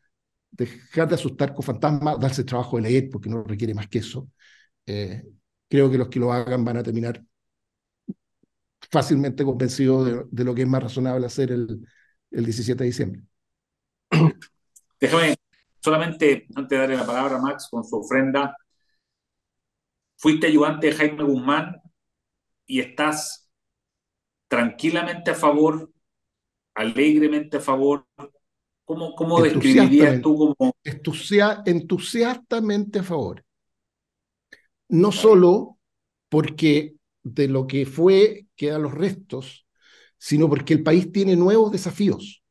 dejar 0.51 1.07
de 1.07 1.15
asustar 1.15 1.55
con 1.55 1.63
fantasmas, 1.63 2.19
darse 2.19 2.43
trabajo 2.43 2.77
de 2.77 2.83
leer 2.83 3.09
porque 3.09 3.29
no 3.29 3.43
requiere 3.43 3.73
más 3.73 3.87
que 3.87 3.99
eso. 3.99 4.29
creo 4.85 5.89
que 5.89 5.97
los 5.97 6.09
que 6.09 6.19
lo 6.19 6.31
hagan 6.31 6.63
van 6.63 6.77
a 6.77 6.83
terminar 6.83 7.23
fácilmente 8.93 9.43
convencido 9.43 10.05
de, 10.05 10.43
lo 10.43 10.53
que 10.53 10.61
es 10.61 10.67
más 10.67 10.83
razonable 10.83 11.25
hacer 11.25 11.51
el, 11.51 11.83
el 12.29 12.45
17 12.45 12.77
de 12.77 12.85
diciembre. 12.85 13.23
Déjame 14.99 15.35
solamente, 15.79 16.45
antes 16.55 16.69
de 16.69 16.77
darle 16.77 16.97
la 16.97 17.05
palabra 17.05 17.37
a 17.37 17.41
Max 17.41 17.69
con 17.71 17.83
su 17.83 17.95
ofrenda, 17.97 18.55
fuiste 20.15 20.45
ayudante 20.45 20.87
de 20.87 20.93
Jaime 20.93 21.23
Guzmán 21.23 21.81
y 22.67 22.81
estás 22.81 23.49
tranquilamente 24.47 25.31
a 25.31 25.35
favor, 25.35 25.91
alegremente 26.75 27.57
a 27.57 27.61
favor. 27.61 28.05
¿Cómo, 28.85 29.15
cómo 29.15 29.41
describirías 29.41 30.21
tú 30.21 30.55
como... 30.55 30.75
entusiastamente 31.65 32.99
a 32.99 33.03
favor. 33.03 33.43
No 34.87 35.11
solo 35.11 35.79
porque 36.29 36.93
de 37.23 37.47
lo 37.47 37.65
que 37.67 37.85
fue 37.85 38.47
quedan 38.55 38.83
los 38.83 38.93
restos, 38.93 39.65
sino 40.17 40.49
porque 40.49 40.73
el 40.73 40.83
país 40.83 41.11
tiene 41.11 41.35
nuevos 41.35 41.71
desafíos. 41.71 42.43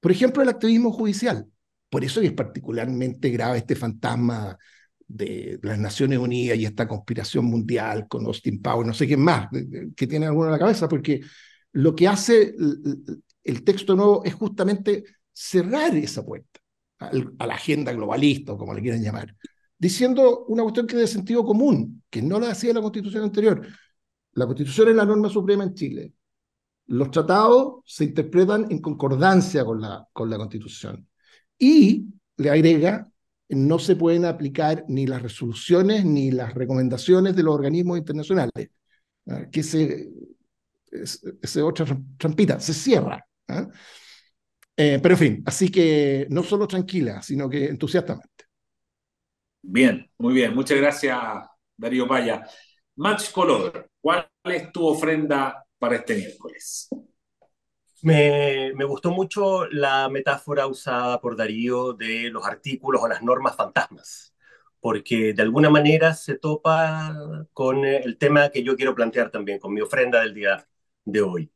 Por 0.00 0.12
ejemplo, 0.12 0.42
el 0.42 0.48
activismo 0.48 0.90
judicial. 0.92 1.46
Por 1.88 2.04
eso 2.04 2.20
es 2.20 2.32
particularmente 2.32 3.30
grave 3.30 3.58
este 3.58 3.76
fantasma 3.76 4.58
de 5.06 5.58
las 5.62 5.78
Naciones 5.78 6.18
Unidas 6.18 6.58
y 6.58 6.64
esta 6.64 6.88
conspiración 6.88 7.44
mundial 7.44 8.08
con 8.08 8.26
Austin 8.26 8.60
Powers, 8.60 8.86
no 8.86 8.94
sé 8.94 9.06
quién 9.06 9.20
más, 9.20 9.48
que 9.96 10.06
tiene 10.06 10.26
alguno 10.26 10.46
en 10.46 10.52
la 10.52 10.58
cabeza, 10.58 10.88
porque 10.88 11.20
lo 11.72 11.94
que 11.94 12.08
hace 12.08 12.54
el, 13.44 13.64
texto 13.64 13.94
nuevo 13.94 14.24
es 14.24 14.34
justamente 14.34 15.04
cerrar 15.32 15.94
esa 15.96 16.24
puerta 16.24 16.60
a 16.98 17.46
la 17.46 17.54
agenda 17.54 17.92
globalista, 17.92 18.56
como 18.56 18.74
le 18.74 18.80
quieran 18.80 19.02
llamar, 19.02 19.34
diciendo 19.78 20.44
una 20.46 20.62
cuestión 20.62 20.86
que 20.86 20.94
es 20.94 21.00
de 21.00 21.06
sentido 21.06 21.44
común, 21.44 22.02
que 22.10 22.22
no 22.22 22.40
la 22.40 22.50
hacía 22.50 22.72
la 22.72 22.80
constitución 22.80 23.24
anterior. 23.24 23.66
La 24.32 24.46
constitución 24.46 24.88
es 24.88 24.96
la 24.96 25.04
norma 25.04 25.28
suprema 25.28 25.64
en 25.64 25.74
Chile. 25.74 26.12
Los 26.86 27.10
tratados 27.10 27.82
se 27.84 28.04
interpretan 28.04 28.66
en 28.70 28.80
concordancia 28.80 29.64
con 29.64 29.80
la, 29.80 30.06
con 30.12 30.30
la 30.30 30.36
constitución. 30.36 31.08
Y 31.58 32.06
le 32.36 32.50
agrega 32.50 33.10
no 33.48 33.78
se 33.78 33.96
pueden 33.96 34.24
aplicar 34.24 34.84
ni 34.88 35.06
las 35.06 35.22
resoluciones 35.22 36.04
ni 36.04 36.30
las 36.30 36.54
recomendaciones 36.54 37.36
de 37.36 37.42
los 37.42 37.54
organismos 37.54 37.98
internacionales. 37.98 38.70
¿ah? 39.28 39.46
Que 39.50 39.62
se, 39.62 40.08
ese 41.42 41.62
otra 41.62 41.86
trampita, 42.18 42.58
se 42.60 42.74
cierra. 42.74 43.24
¿ah? 43.48 43.68
Eh, 44.76 44.98
pero 45.02 45.14
en 45.14 45.18
fin, 45.18 45.42
así 45.46 45.70
que 45.70 46.26
no 46.30 46.42
solo 46.42 46.66
tranquila, 46.66 47.22
sino 47.22 47.48
que 47.48 47.66
entusiastamente. 47.66 48.35
Bien, 49.68 50.08
muy 50.18 50.32
bien. 50.32 50.54
Muchas 50.54 50.78
gracias, 50.78 51.18
Darío 51.76 52.06
Paya. 52.06 52.46
Max 52.94 53.28
Color, 53.30 53.90
¿cuál 54.00 54.28
es 54.44 54.70
tu 54.70 54.86
ofrenda 54.86 55.66
para 55.78 55.96
este 55.96 56.14
miércoles? 56.14 56.88
Me, 58.02 58.72
gustó 58.84 59.10
mucho 59.10 59.66
la 59.66 60.08
metáfora 60.08 60.68
usada 60.68 61.20
por 61.20 61.36
Darío 61.36 61.94
de 61.94 62.30
los 62.30 62.46
artículos 62.46 63.02
o 63.02 63.08
las 63.08 63.22
normas 63.22 63.56
fantasmas, 63.56 64.34
porque 64.78 65.32
de 65.34 65.42
alguna 65.42 65.68
manera 65.68 66.14
se 66.14 66.38
topa 66.38 67.12
con 67.52 67.84
el 67.84 68.18
tema 68.18 68.50
que 68.50 68.62
yo 68.62 68.76
quiero 68.76 68.94
plantear 68.94 69.30
también, 69.30 69.58
con 69.58 69.74
mi 69.74 69.80
ofrenda 69.80 70.20
del 70.20 70.34
día 70.34 70.64
de 71.04 71.22
hoy. 71.22 71.52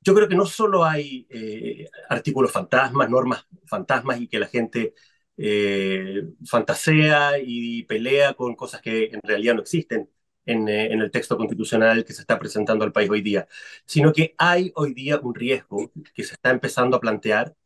Yo 0.00 0.14
creo 0.14 0.28
que 0.28 0.36
no 0.36 0.46
solo 0.46 0.84
hay 0.84 1.26
eh, 1.30 1.88
artículos 2.08 2.50
fantasmas, 2.50 3.10
normas 3.10 3.46
fantasmas 3.66 4.20
y 4.20 4.28
que 4.28 4.38
la 4.38 4.46
gente 4.46 4.94
eh, 5.36 6.24
fantasea 6.46 7.38
y 7.42 7.84
pelea 7.84 8.34
con 8.34 8.54
cosas 8.54 8.80
que 8.80 9.06
en 9.06 9.20
realidad 9.22 9.54
no 9.54 9.62
existen, 9.62 10.10
eh, 10.46 10.52
en, 10.92 11.00
el 11.00 11.10
texto 11.10 11.36
constitucional 11.36 12.04
que 12.04 12.12
se 12.12 12.22
está 12.22 12.38
presentando 12.38 12.84
al 12.84 12.92
país 12.92 13.10
hoy 13.10 13.22
día, 13.22 13.46
sino 13.86 14.12
que 14.12 14.34
hay 14.38 14.72
hoy 14.76 14.94
día 14.94 15.18
un 15.20 15.34
riesgo 15.34 15.92
que 16.14 16.24
se 16.24 16.34
está 16.34 16.50
empezando 16.50 16.96
a 16.96 17.00
plantear 17.00 17.56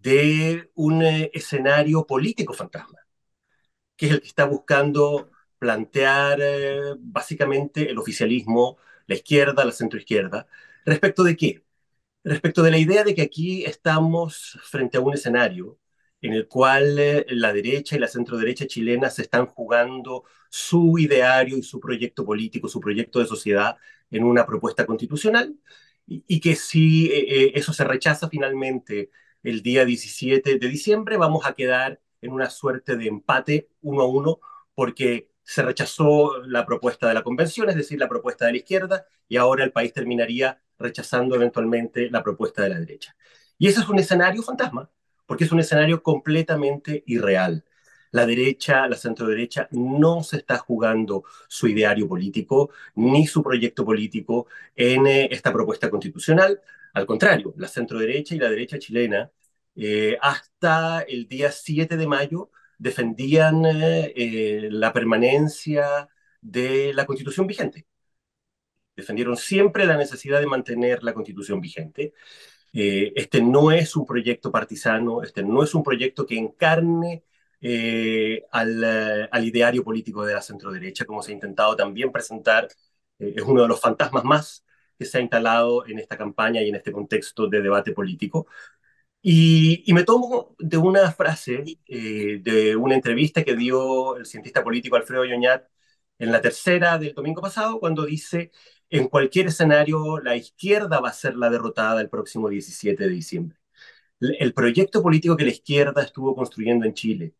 de 0.00 0.70
un 0.74 1.02
eh, 1.02 1.30
escenario 1.34 2.06
político 2.06 2.54
fantasma, 2.54 2.98
que 3.96 4.06
es 4.06 4.12
el 4.12 4.20
que 4.20 4.28
está 4.28 4.44
buscando 4.46 5.30
plantear 5.58 6.40
básicamente 6.98 7.90
el 7.90 7.98
oficialismo, 7.98 8.78
la 9.06 9.14
izquierda, 9.16 9.64
la 9.64 9.72
centroizquierda. 9.72 10.48
¿Respecto 10.84 11.22
de 11.24 11.36
qué? 11.36 11.64
Respecto 12.24 12.62
de 12.62 12.70
la 12.72 12.78
idea 12.78 13.04
de 13.04 13.14
que 13.14 13.22
aquí 13.22 13.64
estamos 13.64 14.58
frente 14.64 14.98
a 14.98 15.00
un 15.00 15.14
escenario 15.14 15.78
en 16.22 16.32
el 16.32 16.48
cual 16.48 16.98
eh, 16.98 17.26
la 17.30 17.52
derecha 17.52 17.96
y 17.96 17.98
la 17.98 18.08
centroderecha 18.08 18.66
chilena 18.66 19.10
se 19.10 19.22
están 19.22 19.46
jugando 19.46 20.24
su 20.48 20.98
ideario 20.98 21.58
y 21.58 21.62
su 21.62 21.80
proyecto 21.80 22.24
político, 22.24 22.68
su 22.68 22.80
proyecto 22.80 23.18
de 23.18 23.26
sociedad 23.26 23.76
en 24.10 24.24
una 24.24 24.46
propuesta 24.46 24.86
constitucional, 24.86 25.56
y, 26.06 26.40
que 26.40 26.56
si 26.56 27.06
eh, 27.06 27.44
eh, 27.44 27.52
eso 27.54 27.72
se 27.72 27.84
rechaza 27.84 28.28
finalmente 28.28 29.10
el 29.42 29.62
día 29.62 29.84
17 29.84 30.58
de 30.58 30.68
diciembre, 30.68 31.16
vamos 31.16 31.46
a 31.46 31.54
quedar 31.54 32.00
en 32.20 32.32
una 32.32 32.50
suerte 32.50 32.96
de 32.96 33.06
empate 33.06 33.68
uno 33.80 34.02
a 34.02 34.06
uno, 34.08 34.40
porque 34.74 35.30
se 35.42 35.62
rechazó 35.62 36.38
la 36.46 36.66
propuesta 36.66 37.08
de 37.08 37.14
la 37.14 37.22
convención, 37.22 37.68
es 37.70 37.76
decir, 37.76 37.98
la 37.98 38.08
propuesta 38.08 38.46
de 38.46 38.52
la 38.52 38.58
izquierda, 38.58 39.06
y 39.28 39.36
ahora 39.36 39.64
el 39.64 39.72
país 39.72 39.92
terminaría 39.92 40.60
rechazando 40.78 41.34
eventualmente 41.34 42.10
la 42.10 42.22
propuesta 42.22 42.62
de 42.62 42.68
la 42.70 42.78
derecha. 42.78 43.16
Y 43.58 43.68
ese 43.68 43.80
es 43.80 43.88
un 43.88 43.98
escenario 43.98 44.42
fantasma, 44.42 44.90
porque 45.32 45.44
es 45.44 45.52
un 45.52 45.60
escenario 45.60 46.02
completamente 46.02 47.04
irreal. 47.06 47.64
La 48.10 48.26
derecha, 48.26 48.86
la 48.86 48.96
centro-derecha, 48.96 49.66
no 49.70 50.22
se 50.22 50.36
está 50.36 50.58
jugando 50.58 51.24
su 51.48 51.68
ideario 51.68 52.06
político 52.06 52.70
ni 52.96 53.26
su 53.26 53.42
proyecto 53.42 53.82
político 53.82 54.46
en 54.76 55.06
eh, 55.06 55.28
esta 55.32 55.50
propuesta 55.50 55.88
constitucional. 55.88 56.60
Al 56.92 57.06
contrario, 57.06 57.54
la 57.56 57.66
centro-derecha 57.68 58.34
y 58.34 58.40
la 58.40 58.50
derecha 58.50 58.78
chilena, 58.78 59.30
eh, 59.74 60.18
hasta 60.20 61.00
el 61.00 61.26
día 61.26 61.50
7 61.50 61.96
de 61.96 62.06
mayo, 62.06 62.50
defendían 62.76 63.62
eh, 63.64 64.68
la 64.70 64.92
permanencia 64.92 66.10
de 66.42 66.92
la 66.92 67.06
constitución 67.06 67.46
vigente. 67.46 67.86
Defendieron 68.94 69.36
siempre 69.38 69.86
la 69.86 69.96
necesidad 69.96 70.40
de 70.40 70.46
mantener 70.46 71.02
la 71.02 71.14
constitución 71.14 71.60
vigente. 71.60 72.12
Eh, 72.72 73.12
este 73.16 73.42
no 73.42 73.70
es 73.70 73.96
un 73.96 74.06
proyecto 74.06 74.50
partisano, 74.50 75.22
este 75.22 75.42
no 75.42 75.62
es 75.62 75.74
un 75.74 75.82
proyecto 75.82 76.26
que 76.26 76.38
encarne 76.38 77.24
eh, 77.60 78.44
al, 78.50 78.82
al, 79.30 79.44
ideario 79.44 79.84
político 79.84 80.24
de 80.24 80.34
la 80.34 80.42
centroderecha, 80.42 81.04
como 81.04 81.22
se 81.22 81.32
ha 81.32 81.34
intentado 81.34 81.76
también 81.76 82.10
presentar. 82.12 82.68
Eh, 83.18 83.34
es 83.36 83.42
uno 83.42 83.62
de 83.62 83.68
los 83.68 83.80
fantasmas 83.80 84.24
más 84.24 84.64
que 84.98 85.04
se 85.04 85.18
ha 85.18 85.20
instalado 85.20 85.86
en 85.86 85.98
esta 85.98 86.16
campaña 86.16 86.62
y 86.62 86.68
en 86.70 86.76
este 86.76 86.92
contexto 86.92 87.46
de 87.48 87.60
debate 87.62 87.92
político. 87.92 88.46
Y, 89.22 89.84
y 89.86 89.92
me 89.94 90.04
tomo 90.04 90.56
de 90.58 90.76
una 90.78 91.12
frase 91.12 91.64
de 91.86 92.76
una 92.76 92.94
entrevista 92.96 93.44
que 93.44 93.56
dio 93.56 94.16
el 94.16 94.26
cientista 94.26 94.64
político 94.64 94.96
Alfredo 94.96 95.24
Yoñat 95.24 95.64
en 96.18 96.32
la 96.32 96.40
tercera 96.40 96.98
del 96.98 97.14
domingo 97.14 97.40
pasado, 97.42 97.80
cuando 97.80 98.04
dice 98.04 98.50
en 98.92 99.08
cualquier 99.08 99.46
escenario, 99.46 100.18
la 100.20 100.36
izquierda 100.36 101.00
va 101.00 101.08
a 101.08 101.12
ser 101.14 101.34
la 101.36 101.48
derrotada 101.50 102.00
el 102.02 102.10
próximo 102.10 102.50
17 102.50 103.02
de 103.04 103.10
diciembre. 103.10 103.58
El 104.20 104.52
proyecto 104.54 105.02
político 105.02 105.36
que 105.36 105.44
la 105.44 105.50
izquierda 105.50 106.02
estuvo 106.02 106.34
construyendo 106.36 106.84
en 106.86 106.94
Chile, 106.94 107.34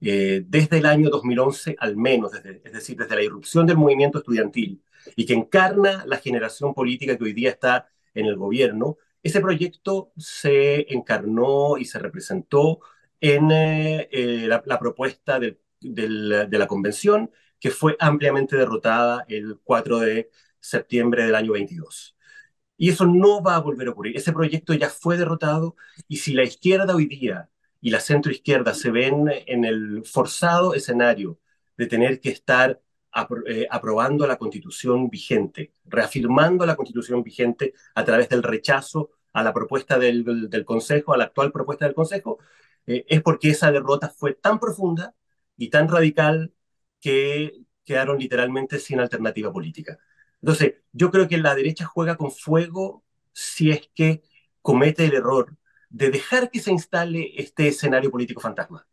eh, 0.00 0.42
desde 0.46 0.78
el 0.78 0.86
año 0.86 1.10
2011 1.10 1.76
al 1.78 1.96
menos, 1.96 2.32
es 2.34 2.72
decir, 2.72 2.96
desde 2.96 3.16
la 3.16 3.22
irrupción 3.22 3.66
del 3.66 3.76
movimiento 3.76 4.18
estudiantil, 4.18 4.82
y 5.14 5.26
que 5.26 5.34
encarna 5.34 6.04
la 6.06 6.16
generación 6.16 6.72
política 6.74 7.18
que 7.18 7.24
hoy 7.24 7.34
día 7.34 7.50
está 7.50 7.88
en 8.14 8.26
el 8.26 8.36
gobierno, 8.36 8.96
ese 9.22 9.40
proyecto 9.40 10.12
se 10.16 10.92
encarnó 10.92 11.76
y 11.78 11.84
se 11.84 11.98
representó 11.98 12.80
en 13.20 13.50
eh, 13.52 14.08
eh, 14.10 14.46
la, 14.48 14.78
propuesta 14.78 15.38
de 15.38 15.58
la 15.80 16.66
convención, 16.66 17.30
que 17.60 17.70
fue 17.70 17.96
ampliamente 18.00 18.56
derrotada 18.56 19.24
el 19.28 19.58
4 19.64 19.98
de 20.00 20.30
septiembre 20.64 21.24
del 21.24 21.34
año 21.34 21.52
22. 21.52 22.16
Y 22.76 22.90
eso 22.90 23.06
no 23.06 23.42
va 23.42 23.56
a 23.56 23.60
volver 23.60 23.88
a 23.88 23.90
ocurrir. 23.92 24.16
Ese 24.16 24.32
proyecto 24.32 24.74
ya 24.74 24.88
fue 24.90 25.16
derrotado 25.16 25.76
y 26.08 26.16
si 26.16 26.34
la 26.34 26.42
izquierda 26.42 26.94
hoy 26.94 27.06
día 27.06 27.50
y 27.80 27.90
la 27.90 28.00
centroizquierda 28.00 28.74
se 28.74 28.90
ven 28.90 29.30
en 29.46 29.64
el 29.64 30.04
forzado 30.04 30.74
escenario 30.74 31.38
de 31.76 31.86
tener 31.86 32.20
que 32.20 32.30
estar 32.30 32.80
eh, 33.46 33.66
aprobando 33.70 34.26
la 34.26 34.38
constitución 34.38 35.08
vigente, 35.08 35.72
reafirmando 35.84 36.66
la 36.66 36.76
constitución 36.76 37.22
vigente 37.22 37.74
a 37.94 38.04
través 38.04 38.28
del 38.28 38.42
rechazo 38.42 39.10
a 39.32 39.42
la 39.42 39.52
propuesta 39.52 39.98
del, 39.98 40.64
Consejo, 40.64 41.12
a 41.12 41.16
la 41.18 41.24
actual 41.24 41.52
propuesta 41.52 41.84
del 41.84 41.94
Consejo, 41.94 42.38
eh, 42.86 43.04
es 43.08 43.22
porque 43.22 43.50
esa 43.50 43.70
derrota 43.70 44.08
fue 44.08 44.34
tan 44.34 44.58
profunda 44.58 45.14
y 45.56 45.68
tan 45.70 45.88
radical 45.88 46.52
que 47.00 47.64
quedaron 47.84 48.18
literalmente 48.18 48.78
sin 48.78 49.00
alternativa 49.00 49.52
política. 49.52 49.98
Entonces, 50.44 50.74
yo 50.92 51.10
creo 51.10 51.26
que 51.26 51.38
la 51.38 51.54
derecha 51.54 51.86
juega 51.86 52.18
con 52.18 52.30
fuego 52.30 53.02
si 53.32 53.70
es 53.70 53.88
que 53.94 54.22
comete 54.60 55.06
el 55.06 55.14
error 55.14 55.56
de 55.88 56.10
dejar 56.10 56.50
que 56.50 56.60
se 56.60 56.70
instale 56.70 57.32
este 57.38 57.68
escenario 57.68 58.10
político 58.10 58.42
fantasma, 58.42 58.86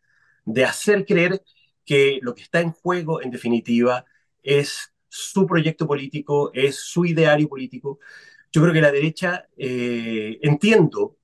de 0.46 0.64
hacer 0.64 1.06
creer 1.06 1.44
que 1.86 2.20
lo 2.22 2.36
que 2.36 2.44
está 2.44 2.62
en 2.62 2.72
juego, 2.72 3.22
en 3.22 3.32
definitiva, 3.32 4.06
es 4.42 4.94
su 5.10 5.46
proyecto 5.46 5.86
político, 5.86 6.52
es 6.54 6.78
su 6.78 7.04
ideario 7.06 7.50
político. 7.50 8.00
Yo 8.54 8.62
creo 8.62 8.74
que 8.74 8.82
la 8.82 8.94
derecha, 8.94 9.50
eh, 9.58 10.40
entiendo 10.44 11.18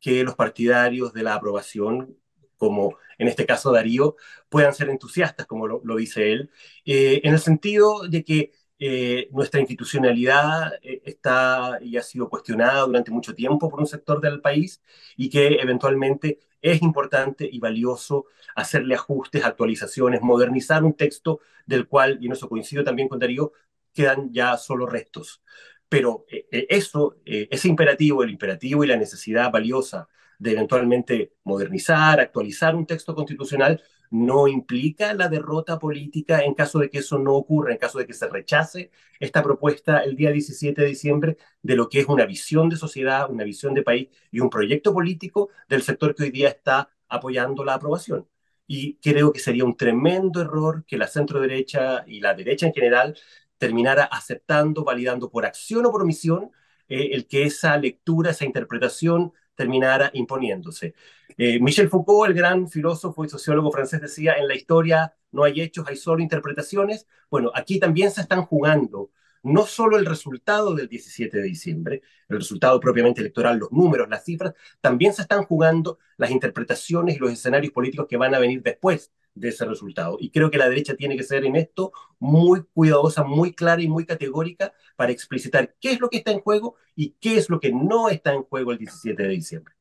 que 0.00 0.22
los 0.22 0.36
partidarios 0.36 1.12
de 1.12 1.24
la 1.24 1.34
aprobación, 1.34 2.16
como 2.56 2.96
en 3.18 3.26
este 3.26 3.44
caso 3.44 3.72
Darío, 3.72 4.14
puedan 4.48 4.72
ser 4.72 4.88
entusiastas, 4.88 5.46
como 5.46 5.66
lo, 5.66 5.96
dice 5.96 6.32
él, 6.32 6.50
eh, 6.84 7.22
en 7.24 7.34
el 7.34 7.40
sentido 7.40 8.06
de 8.08 8.22
que 8.22 8.52
eh, 8.80 9.28
nuestra 9.32 9.58
institucionalidad 9.60 10.74
eh, 10.82 11.02
está 11.04 11.78
y 11.80 11.96
ha 11.96 12.02
sido 12.02 12.28
cuestionada 12.28 12.82
durante 12.82 13.10
mucho 13.10 13.34
tiempo 13.34 13.68
por 13.68 13.80
un 13.80 13.86
sector 13.86 14.20
del 14.20 14.40
país 14.40 14.80
y 15.16 15.28
que 15.28 15.56
eventualmente 15.60 16.38
es 16.62 16.80
importante 16.82 17.48
y 17.50 17.58
valioso 17.58 18.26
hacerle 18.54 18.94
ajustes, 18.94 19.44
actualizaciones, 19.44 20.22
modernizar 20.22 20.84
un 20.84 20.94
texto 20.94 21.40
del 21.66 21.88
cual, 21.88 22.18
y 22.20 22.26
en 22.26 22.32
eso 22.32 22.48
coincido 22.48 22.84
también 22.84 23.08
con 23.08 23.18
Darío, 23.18 23.52
quedan 23.92 24.32
ya 24.32 24.56
solo 24.56 24.86
restos. 24.86 25.42
Pero 25.88 26.24
eh, 26.30 26.66
eso, 26.68 27.16
ese 27.24 27.68
imperativo, 27.68 28.22
el 28.22 28.30
imperativo 28.30 28.84
y 28.84 28.86
la 28.86 28.96
necesidad 28.96 29.50
valiosa 29.50 30.08
de 30.38 30.52
eventualmente 30.52 31.32
modernizar, 31.44 32.20
actualizar 32.20 32.76
un 32.76 32.86
texto 32.86 33.14
constitucional, 33.14 33.82
no 34.10 34.48
implica 34.48 35.14
la 35.14 35.28
derrota 35.28 35.78
política 35.78 36.40
en 36.42 36.54
caso 36.54 36.78
de 36.78 36.90
que 36.90 36.98
eso 36.98 37.18
no 37.18 37.34
ocurra, 37.34 37.72
en 37.72 37.78
caso 37.78 37.98
de 37.98 38.06
que 38.06 38.14
se 38.14 38.28
rechace 38.28 38.90
esta 39.20 39.42
propuesta 39.42 39.98
el 40.00 40.16
día 40.16 40.30
17 40.30 40.80
de 40.82 40.88
diciembre 40.88 41.36
de 41.62 41.76
lo 41.76 41.88
que 41.88 42.00
es 42.00 42.06
una 42.06 42.26
visión 42.26 42.68
de 42.68 42.76
sociedad, 42.76 43.30
una 43.30 43.44
visión 43.44 43.74
de 43.74 43.82
país 43.82 44.08
y 44.30 44.40
un 44.40 44.50
proyecto 44.50 44.92
político 44.92 45.50
del 45.68 45.82
sector 45.82 46.14
que 46.14 46.24
hoy 46.24 46.30
día 46.30 46.48
está 46.48 46.90
apoyando 47.08 47.64
la 47.64 47.74
aprobación. 47.74 48.28
Y 48.66 48.96
creo 48.96 49.32
que 49.32 49.40
sería 49.40 49.64
un 49.64 49.76
tremendo 49.76 50.40
error 50.42 50.84
que 50.86 50.98
la 50.98 51.06
centro 51.08 51.40
derecha 51.40 52.04
y 52.06 52.20
la 52.20 52.34
derecha 52.34 52.66
en 52.66 52.74
general 52.74 53.16
terminara 53.58 54.04
aceptando, 54.04 54.84
validando 54.84 55.30
por 55.30 55.46
acción 55.46 55.86
o 55.86 55.90
por 55.90 56.02
omisión 56.02 56.52
eh, 56.88 57.10
el 57.12 57.26
que 57.26 57.44
esa 57.44 57.76
lectura, 57.76 58.30
esa 58.30 58.44
interpretación 58.44 59.32
terminara 59.58 60.10
imponiéndose. 60.14 60.94
Eh, 61.36 61.58
Michel 61.60 61.88
Foucault, 61.88 62.30
el 62.30 62.34
gran 62.36 62.68
filósofo 62.68 63.24
y 63.24 63.28
sociólogo 63.28 63.72
francés, 63.72 64.00
decía, 64.00 64.34
en 64.34 64.46
la 64.46 64.54
historia 64.54 65.14
no 65.32 65.42
hay 65.42 65.60
hechos, 65.60 65.84
hay 65.88 65.96
solo 65.96 66.22
interpretaciones. 66.22 67.08
Bueno, 67.28 67.50
aquí 67.52 67.80
también 67.80 68.12
se 68.12 68.20
están 68.20 68.42
jugando 68.46 69.10
no 69.42 69.66
solo 69.66 69.96
el 69.96 70.06
resultado 70.06 70.74
del 70.74 70.88
17 70.88 71.38
de 71.38 71.42
diciembre, 71.42 72.02
el 72.28 72.38
resultado 72.38 72.78
propiamente 72.78 73.20
electoral, 73.20 73.58
los 73.58 73.72
números, 73.72 74.08
las 74.08 74.24
cifras, 74.24 74.54
también 74.80 75.12
se 75.12 75.22
están 75.22 75.42
jugando 75.44 75.98
las 76.16 76.30
interpretaciones 76.30 77.16
y 77.16 77.18
los 77.18 77.32
escenarios 77.32 77.72
políticos 77.72 78.06
que 78.08 78.16
van 78.16 78.34
a 78.34 78.38
venir 78.38 78.62
después 78.62 79.12
de 79.34 79.48
ese 79.48 79.64
resultado. 79.64 80.16
Y 80.20 80.30
creo 80.30 80.50
que 80.50 80.58
la 80.58 80.68
derecha 80.68 80.96
tiene 80.96 81.16
que 81.16 81.22
ser 81.22 81.44
en 81.44 81.56
esto 81.56 81.92
muy 82.18 82.62
cuidadosa, 82.72 83.24
muy 83.24 83.52
clara 83.54 83.82
y 83.82 83.88
muy 83.88 84.04
categórica 84.04 84.72
para 84.96 85.12
explicitar 85.12 85.74
qué 85.80 85.92
es 85.92 86.00
lo 86.00 86.08
que 86.08 86.18
está 86.18 86.32
en 86.32 86.40
juego 86.40 86.76
y 86.94 87.10
qué 87.20 87.36
es 87.36 87.48
lo 87.48 87.60
que 87.60 87.72
no 87.72 88.08
está 88.08 88.32
en 88.32 88.42
juego 88.42 88.72
el 88.72 88.78
17 88.78 89.22
de 89.22 89.28
diciembre. 89.28 89.74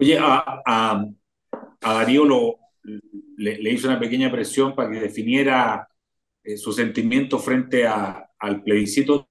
Oye, 0.00 0.18
a, 0.18 0.62
a, 0.64 1.04
Darío 1.80 2.24
lo, 2.24 2.58
le, 3.36 3.72
hizo 3.72 3.88
una 3.88 3.98
pequeña 3.98 4.30
presión 4.30 4.74
para 4.74 4.90
que 4.90 5.00
definiera 5.00 5.88
eh, 6.42 6.56
su 6.56 6.72
sentimiento 6.72 7.38
frente 7.38 7.86
a, 7.86 8.30
al 8.38 8.62
plebiscito. 8.62 9.28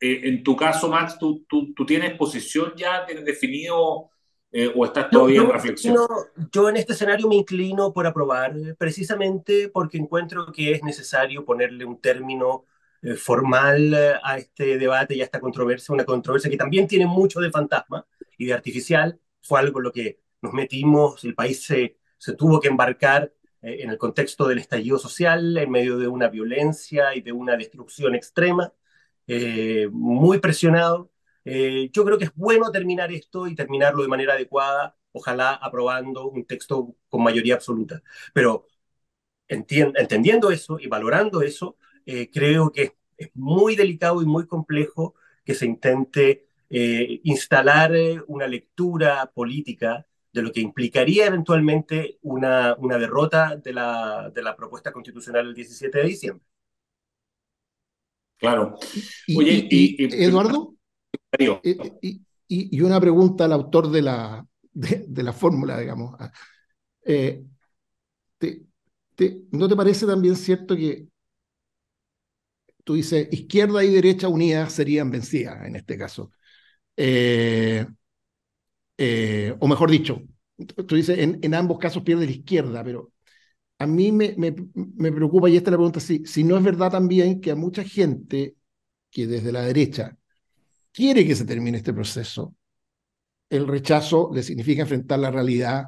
Eh, 0.00 0.20
en 0.24 0.42
tu 0.42 0.56
caso, 0.56 0.88
Max, 0.88 1.18
¿tú, 1.18 1.44
tú, 1.48 1.74
tú 1.74 1.84
tienes 1.84 2.16
posición 2.16 2.72
ya? 2.76 3.04
¿Tienes 3.04 3.24
definido 3.24 4.10
eh, 4.52 4.72
¿O 4.74 4.84
estás 4.84 5.08
todavía 5.10 5.42
en 5.42 5.50
reflexión? 5.50 5.96
yo 6.52 6.68
en 6.68 6.76
este 6.76 6.92
escenario 6.94 7.28
me 7.28 7.36
inclino 7.36 7.92
por 7.92 8.06
aprobar, 8.06 8.52
precisamente 8.76 9.68
porque 9.68 9.96
encuentro 9.96 10.50
que 10.50 10.72
es 10.72 10.82
necesario 10.82 11.44
ponerle 11.44 11.84
un 11.84 12.00
término 12.00 12.64
eh, 13.02 13.14
formal 13.14 13.94
eh, 13.94 14.14
a 14.20 14.38
este 14.38 14.76
debate 14.76 15.14
y 15.14 15.20
a 15.20 15.24
esta 15.24 15.38
controversia, 15.38 15.94
una 15.94 16.04
controversia 16.04 16.50
que 16.50 16.56
también 16.56 16.88
tiene 16.88 17.06
mucho 17.06 17.38
de 17.38 17.50
fantasma 17.50 18.04
y 18.36 18.46
de 18.46 18.52
artificial. 18.52 19.20
Fue 19.40 19.60
algo 19.60 19.78
en 19.78 19.84
lo 19.84 19.92
que 19.92 20.18
nos 20.42 20.52
metimos, 20.52 21.22
el 21.22 21.34
país 21.36 21.62
se, 21.62 21.98
se 22.18 22.34
tuvo 22.34 22.58
que 22.58 22.68
embarcar 22.68 23.32
en 23.62 23.90
el 23.90 23.98
contexto 23.98 24.48
del 24.48 24.58
estallido 24.58 24.98
social, 24.98 25.56
en 25.58 25.70
medio 25.70 25.98
de 25.98 26.08
una 26.08 26.28
violencia 26.28 27.14
y 27.14 27.20
de 27.20 27.30
una 27.30 27.58
destrucción 27.58 28.14
extrema, 28.14 28.72
muy 29.90 30.38
presionado 30.38 31.10
eh, 31.44 31.90
yo 31.92 32.04
creo 32.04 32.18
que 32.18 32.24
es 32.26 32.34
bueno 32.34 32.70
terminar 32.70 33.12
esto 33.12 33.46
y 33.46 33.54
terminarlo 33.54 34.02
de 34.02 34.08
manera 34.08 34.34
adecuada, 34.34 34.96
ojalá 35.12 35.54
aprobando 35.54 36.28
un 36.28 36.44
texto 36.44 36.96
con 37.08 37.22
mayoría 37.22 37.54
absoluta. 37.54 38.02
Pero 38.32 38.66
entendiendo 39.48 40.50
eso 40.50 40.78
y 40.78 40.86
valorando 40.86 41.42
eso, 41.42 41.76
eh, 42.06 42.30
creo 42.32 42.70
que 42.72 42.96
es 43.16 43.30
muy 43.34 43.76
delicado 43.76 44.22
y 44.22 44.26
muy 44.26 44.46
complejo 44.46 45.14
que 45.44 45.54
se 45.54 45.66
intente 45.66 46.46
eh, 46.70 47.20
instalar 47.24 47.92
una 48.28 48.46
lectura 48.46 49.30
política 49.34 50.06
de 50.32 50.42
lo 50.42 50.52
que 50.52 50.60
implicaría 50.60 51.26
eventualmente 51.26 52.18
una, 52.22 52.76
una 52.78 52.98
derrota 52.98 53.56
de 53.56 53.72
la, 53.72 54.30
de 54.32 54.42
la 54.42 54.54
propuesta 54.56 54.92
constitucional 54.92 55.48
el 55.48 55.54
17 55.54 55.98
de 55.98 56.04
diciembre. 56.04 56.46
Claro. 58.40 58.76
Oye, 59.36 59.68
y, 59.70 60.24
Eduardo, 60.24 60.74
y, 62.48 62.80
una 62.80 63.00
pregunta 63.00 63.44
al 63.44 63.52
autor 63.52 63.90
de 63.90 64.02
la, 64.02 64.46
de, 64.72 65.22
la 65.22 65.32
fórmula, 65.32 65.78
digamos. 65.78 66.14
Ah, 66.18 66.32
eh, 67.04 67.44
¿No 69.52 69.68
te 69.68 69.76
parece 69.76 70.06
también 70.06 70.34
cierto 70.36 70.74
que 70.76 71.06
tú 72.84 72.94
dices 72.94 73.28
izquierda 73.30 73.84
y 73.84 73.90
derecha 73.90 74.28
unidas 74.28 74.72
serían 74.72 75.10
vencidas 75.10 75.66
en 75.66 75.76
este 75.76 75.98
caso? 75.98 76.32
Eh, 76.96 77.86
eh, 78.98 79.56
o 79.58 79.68
mejor 79.68 79.90
dicho, 79.90 80.22
tú 80.86 80.94
dices 80.94 81.18
en, 81.18 81.38
en, 81.42 81.54
ambos 81.54 81.78
casos 81.78 82.02
pierde 82.02 82.26
la 82.26 82.32
izquierda, 82.32 82.84
pero 82.84 83.12
a 83.78 83.86
mí 83.86 84.12
me, 84.12 84.34
me, 84.36 84.54
me 84.74 85.12
preocupa, 85.12 85.48
y 85.48 85.56
esta 85.56 85.70
es 85.70 85.72
la 85.72 85.78
pregunta, 85.78 86.00
si, 86.00 86.24
si 86.26 86.44
no 86.44 86.56
es 86.56 86.64
verdad 86.64 86.90
también 86.90 87.40
que 87.40 87.50
a 87.50 87.56
mucha 87.56 87.84
gente 87.84 88.56
que 89.10 89.26
desde 89.26 89.52
la 89.52 89.62
derecha 89.62 90.16
quiere 90.92 91.26
que 91.26 91.34
se 91.34 91.44
termine 91.44 91.78
este 91.78 91.92
proceso. 91.92 92.54
El 93.48 93.66
rechazo 93.66 94.30
le 94.34 94.42
significa 94.42 94.82
enfrentar 94.82 95.18
la 95.18 95.30
realidad 95.30 95.86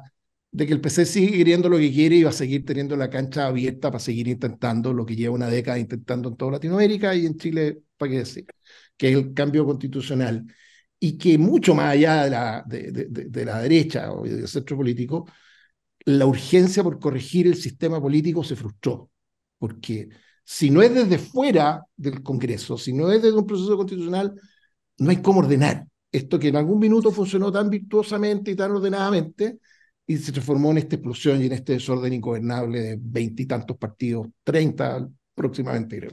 de 0.51 0.67
que 0.67 0.73
el 0.73 0.81
PC 0.81 1.05
sigue 1.05 1.37
queriendo 1.37 1.69
lo 1.69 1.77
que 1.77 1.91
quiere 1.91 2.15
y 2.17 2.23
va 2.23 2.29
a 2.29 2.33
seguir 2.33 2.65
teniendo 2.65 2.95
la 2.95 3.09
cancha 3.09 3.47
abierta 3.47 3.89
para 3.89 3.99
seguir 3.99 4.27
intentando 4.27 4.93
lo 4.93 5.05
que 5.05 5.15
lleva 5.15 5.33
una 5.35 5.47
década 5.47 5.79
intentando 5.79 6.29
en 6.29 6.37
toda 6.37 6.53
Latinoamérica 6.53 7.15
y 7.15 7.25
en 7.25 7.37
Chile, 7.37 7.79
para 7.97 8.11
qué 8.11 8.17
decir, 8.19 8.45
que 8.97 9.09
es 9.09 9.15
el 9.15 9.33
cambio 9.33 9.65
constitucional. 9.65 10.45
Y 10.99 11.17
que 11.17 11.37
mucho 11.37 11.75
más 11.75 11.91
allá 11.93 12.23
de 12.23 12.29
la, 12.29 12.63
de, 12.65 12.91
de 13.09 13.45
la 13.45 13.59
derecha 13.59 14.11
o 14.13 14.23
del 14.23 14.47
centro 14.47 14.77
político, 14.77 15.27
la 16.05 16.25
urgencia 16.25 16.83
por 16.83 16.99
corregir 16.99 17.47
el 17.47 17.55
sistema 17.55 18.01
político 18.01 18.43
se 18.43 18.55
frustró. 18.55 19.09
Porque 19.57 20.09
si 20.43 20.69
no 20.69 20.81
es 20.81 20.93
desde 20.93 21.17
fuera 21.17 21.85
del 21.95 22.21
Congreso, 22.23 22.77
si 22.77 22.93
no 22.93 23.11
es 23.11 23.21
desde 23.21 23.37
un 23.37 23.47
proceso 23.47 23.77
constitucional, 23.77 24.33
no 24.97 25.09
hay 25.09 25.21
cómo 25.21 25.39
ordenar. 25.39 25.85
Esto 26.11 26.37
que 26.37 26.49
en 26.49 26.55
algún 26.55 26.79
minuto 26.79 27.11
funcionó 27.11 27.51
tan 27.51 27.69
virtuosamente 27.69 28.51
y 28.51 28.55
tan 28.55 28.71
ordenadamente 28.71 29.57
y 30.05 30.17
se 30.17 30.31
transformó 30.31 30.71
en 30.71 30.77
esta 30.77 30.95
explosión 30.95 31.41
y 31.41 31.47
en 31.47 31.53
este 31.53 31.73
desorden 31.73 32.13
ingobernable 32.13 32.79
de 32.79 32.97
veintitantos 33.01 33.77
partidos, 33.77 34.27
treinta 34.43 35.07
próximamente 35.33 35.99
creo. 35.99 36.11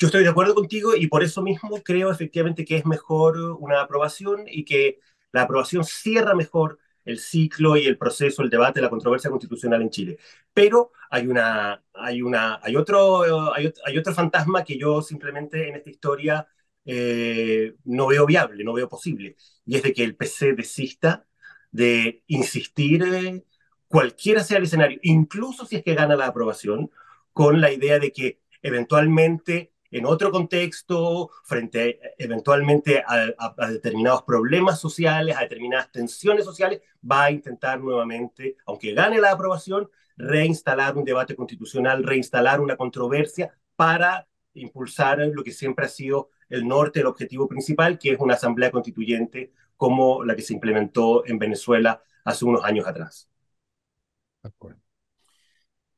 Yo 0.00 0.06
estoy 0.06 0.22
de 0.22 0.28
acuerdo 0.28 0.54
contigo 0.54 0.94
y 0.94 1.06
por 1.06 1.22
eso 1.22 1.42
mismo 1.42 1.82
creo 1.82 2.10
efectivamente 2.10 2.64
que 2.64 2.76
es 2.76 2.86
mejor 2.86 3.38
una 3.58 3.80
aprobación 3.80 4.42
y 4.46 4.64
que 4.64 4.98
la 5.32 5.42
aprobación 5.42 5.84
cierra 5.84 6.34
mejor 6.34 6.78
el 7.04 7.18
ciclo 7.18 7.76
y 7.76 7.86
el 7.86 7.96
proceso, 7.96 8.42
el 8.42 8.50
debate, 8.50 8.82
la 8.82 8.90
controversia 8.90 9.30
constitucional 9.30 9.80
en 9.80 9.90
Chile. 9.90 10.18
Pero 10.52 10.92
hay, 11.08 11.26
una, 11.26 11.82
hay, 11.94 12.20
una, 12.20 12.60
hay, 12.62 12.76
otro, 12.76 13.54
hay, 13.54 13.72
hay 13.86 13.98
otro 13.98 14.12
fantasma 14.12 14.62
que 14.62 14.78
yo 14.78 15.00
simplemente 15.00 15.68
en 15.68 15.76
esta 15.76 15.88
historia 15.88 16.46
eh, 16.90 17.74
no 17.84 18.06
veo 18.06 18.24
viable, 18.24 18.64
no 18.64 18.72
veo 18.72 18.88
posible. 18.88 19.36
Y 19.66 19.76
es 19.76 19.82
de 19.82 19.92
que 19.92 20.02
el 20.04 20.16
PC 20.16 20.54
desista 20.54 21.26
de 21.70 22.24
insistir, 22.28 23.02
eh, 23.02 23.44
cualquiera 23.88 24.42
sea 24.42 24.56
el 24.56 24.64
escenario, 24.64 24.98
incluso 25.02 25.66
si 25.66 25.76
es 25.76 25.84
que 25.84 25.94
gana 25.94 26.16
la 26.16 26.26
aprobación, 26.26 26.90
con 27.34 27.60
la 27.60 27.70
idea 27.70 27.98
de 27.98 28.10
que 28.10 28.40
eventualmente 28.62 29.74
en 29.90 30.06
otro 30.06 30.30
contexto, 30.30 31.30
frente 31.44 32.00
eventualmente 32.16 33.02
a, 33.06 33.68
determinados 33.68 34.22
problemas 34.22 34.80
sociales, 34.80 35.36
a 35.36 35.40
determinadas 35.40 35.92
tensiones 35.92 36.46
sociales, 36.46 36.80
va 37.08 37.24
a 37.24 37.30
intentar 37.30 37.80
nuevamente, 37.80 38.56
aunque 38.66 38.94
gane 38.94 39.20
la 39.20 39.32
aprobación, 39.32 39.90
reinstalar 40.16 40.96
un 40.96 41.04
debate 41.04 41.36
constitucional, 41.36 42.02
reinstalar 42.02 42.60
una 42.60 42.76
controversia 42.76 43.54
para 43.76 44.26
impulsar 44.54 45.18
lo 45.18 45.44
que 45.44 45.52
siempre 45.52 45.84
ha 45.84 45.88
sido 45.88 46.30
el 46.48 46.66
norte, 46.66 47.00
el 47.00 47.06
objetivo 47.06 47.48
principal, 47.48 47.98
que 47.98 48.12
es 48.12 48.20
una 48.20 48.34
asamblea 48.34 48.70
constituyente 48.70 49.52
como 49.76 50.24
la 50.24 50.34
que 50.34 50.42
se 50.42 50.54
implementó 50.54 51.26
en 51.26 51.38
Venezuela 51.38 52.02
hace 52.24 52.44
unos 52.44 52.64
años 52.64 52.86
atrás. 52.86 53.30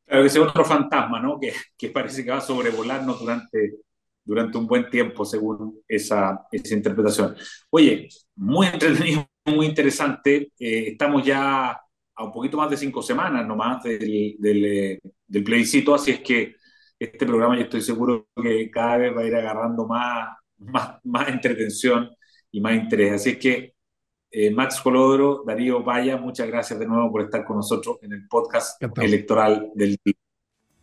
Claro, 0.04 0.24
ese 0.24 0.38
es 0.40 0.44
otro 0.44 0.64
fantasma, 0.64 1.20
¿no? 1.20 1.38
Que, 1.38 1.52
que, 1.76 1.90
parece 1.90 2.24
que 2.24 2.30
va 2.30 2.38
a 2.38 2.40
sobrevolarnos 2.40 3.20
durante, 3.20 3.78
durante 4.24 4.58
un 4.58 4.66
buen 4.66 4.90
tiempo, 4.90 5.24
según 5.24 5.80
esa, 5.86 6.46
esa 6.50 6.74
interpretación. 6.74 7.36
Oye, 7.70 8.08
muy 8.34 8.66
entretenido, 8.66 9.28
muy 9.46 9.66
interesante. 9.66 10.52
Eh, 10.58 10.88
estamos 10.88 11.24
ya 11.24 11.70
a 11.70 12.24
un 12.24 12.32
poquito 12.32 12.56
más 12.56 12.68
de 12.70 12.76
cinco 12.76 13.02
semanas 13.02 13.46
nomás 13.46 13.82
del, 13.84 14.36
del, 14.38 15.00
del 15.26 15.44
plebiscito, 15.44 15.94
así 15.94 16.10
es 16.10 16.20
que 16.20 16.56
este 16.98 17.24
programa 17.24 17.56
yo 17.56 17.62
estoy 17.62 17.80
seguro 17.80 18.28
que 18.42 18.70
cada 18.70 18.98
vez 18.98 19.16
va 19.16 19.22
a 19.22 19.26
ir 19.26 19.34
agarrando 19.34 19.86
más, 19.86 20.36
más, 20.60 20.98
más 21.04 21.28
entretención 21.28 22.10
y 22.50 22.60
más 22.60 22.74
interés. 22.74 23.12
Así 23.14 23.30
es 23.30 23.38
que, 23.38 23.74
eh, 24.30 24.50
Max 24.50 24.80
Colodro, 24.80 25.42
Darío 25.44 25.82
Vaya, 25.82 26.16
muchas 26.16 26.46
gracias 26.46 26.78
de 26.78 26.86
nuevo 26.86 27.10
por 27.10 27.22
estar 27.22 27.44
con 27.44 27.56
nosotros 27.56 27.98
en 28.02 28.12
el 28.12 28.28
podcast 28.28 28.80
electoral 28.98 29.70
del 29.74 29.98
día. 30.04 30.14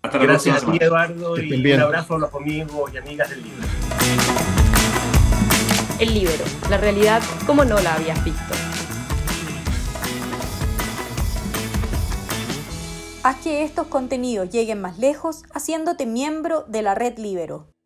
Hasta 0.01 0.17
la 0.17 0.23
gracias 0.25 0.63
a 0.63 0.71
ti, 0.71 0.77
Eduardo, 0.81 1.39
y 1.41 1.71
un 1.71 1.79
abrazo 1.79 2.15
a 2.15 2.19
los 2.19 2.33
amigos 2.33 2.93
y 2.93 2.97
amigas 2.97 3.29
del 3.29 3.43
libro. 3.43 3.67
El 5.99 6.13
libro, 6.13 6.43
la 6.69 6.77
realidad 6.77 7.21
como 7.45 7.65
no 7.65 7.79
la 7.79 7.95
habías 7.95 8.23
visto. 8.23 8.53
Haz 13.23 13.41
que 13.43 13.63
estos 13.63 13.87
contenidos 13.87 14.49
lleguen 14.49 14.79
más 14.79 14.99
lejos 14.99 15.43
haciéndote 15.53 16.05
miembro 16.05 16.63
de 16.67 16.81
la 16.81 16.95
red 16.95 17.17
Libero. 17.17 17.76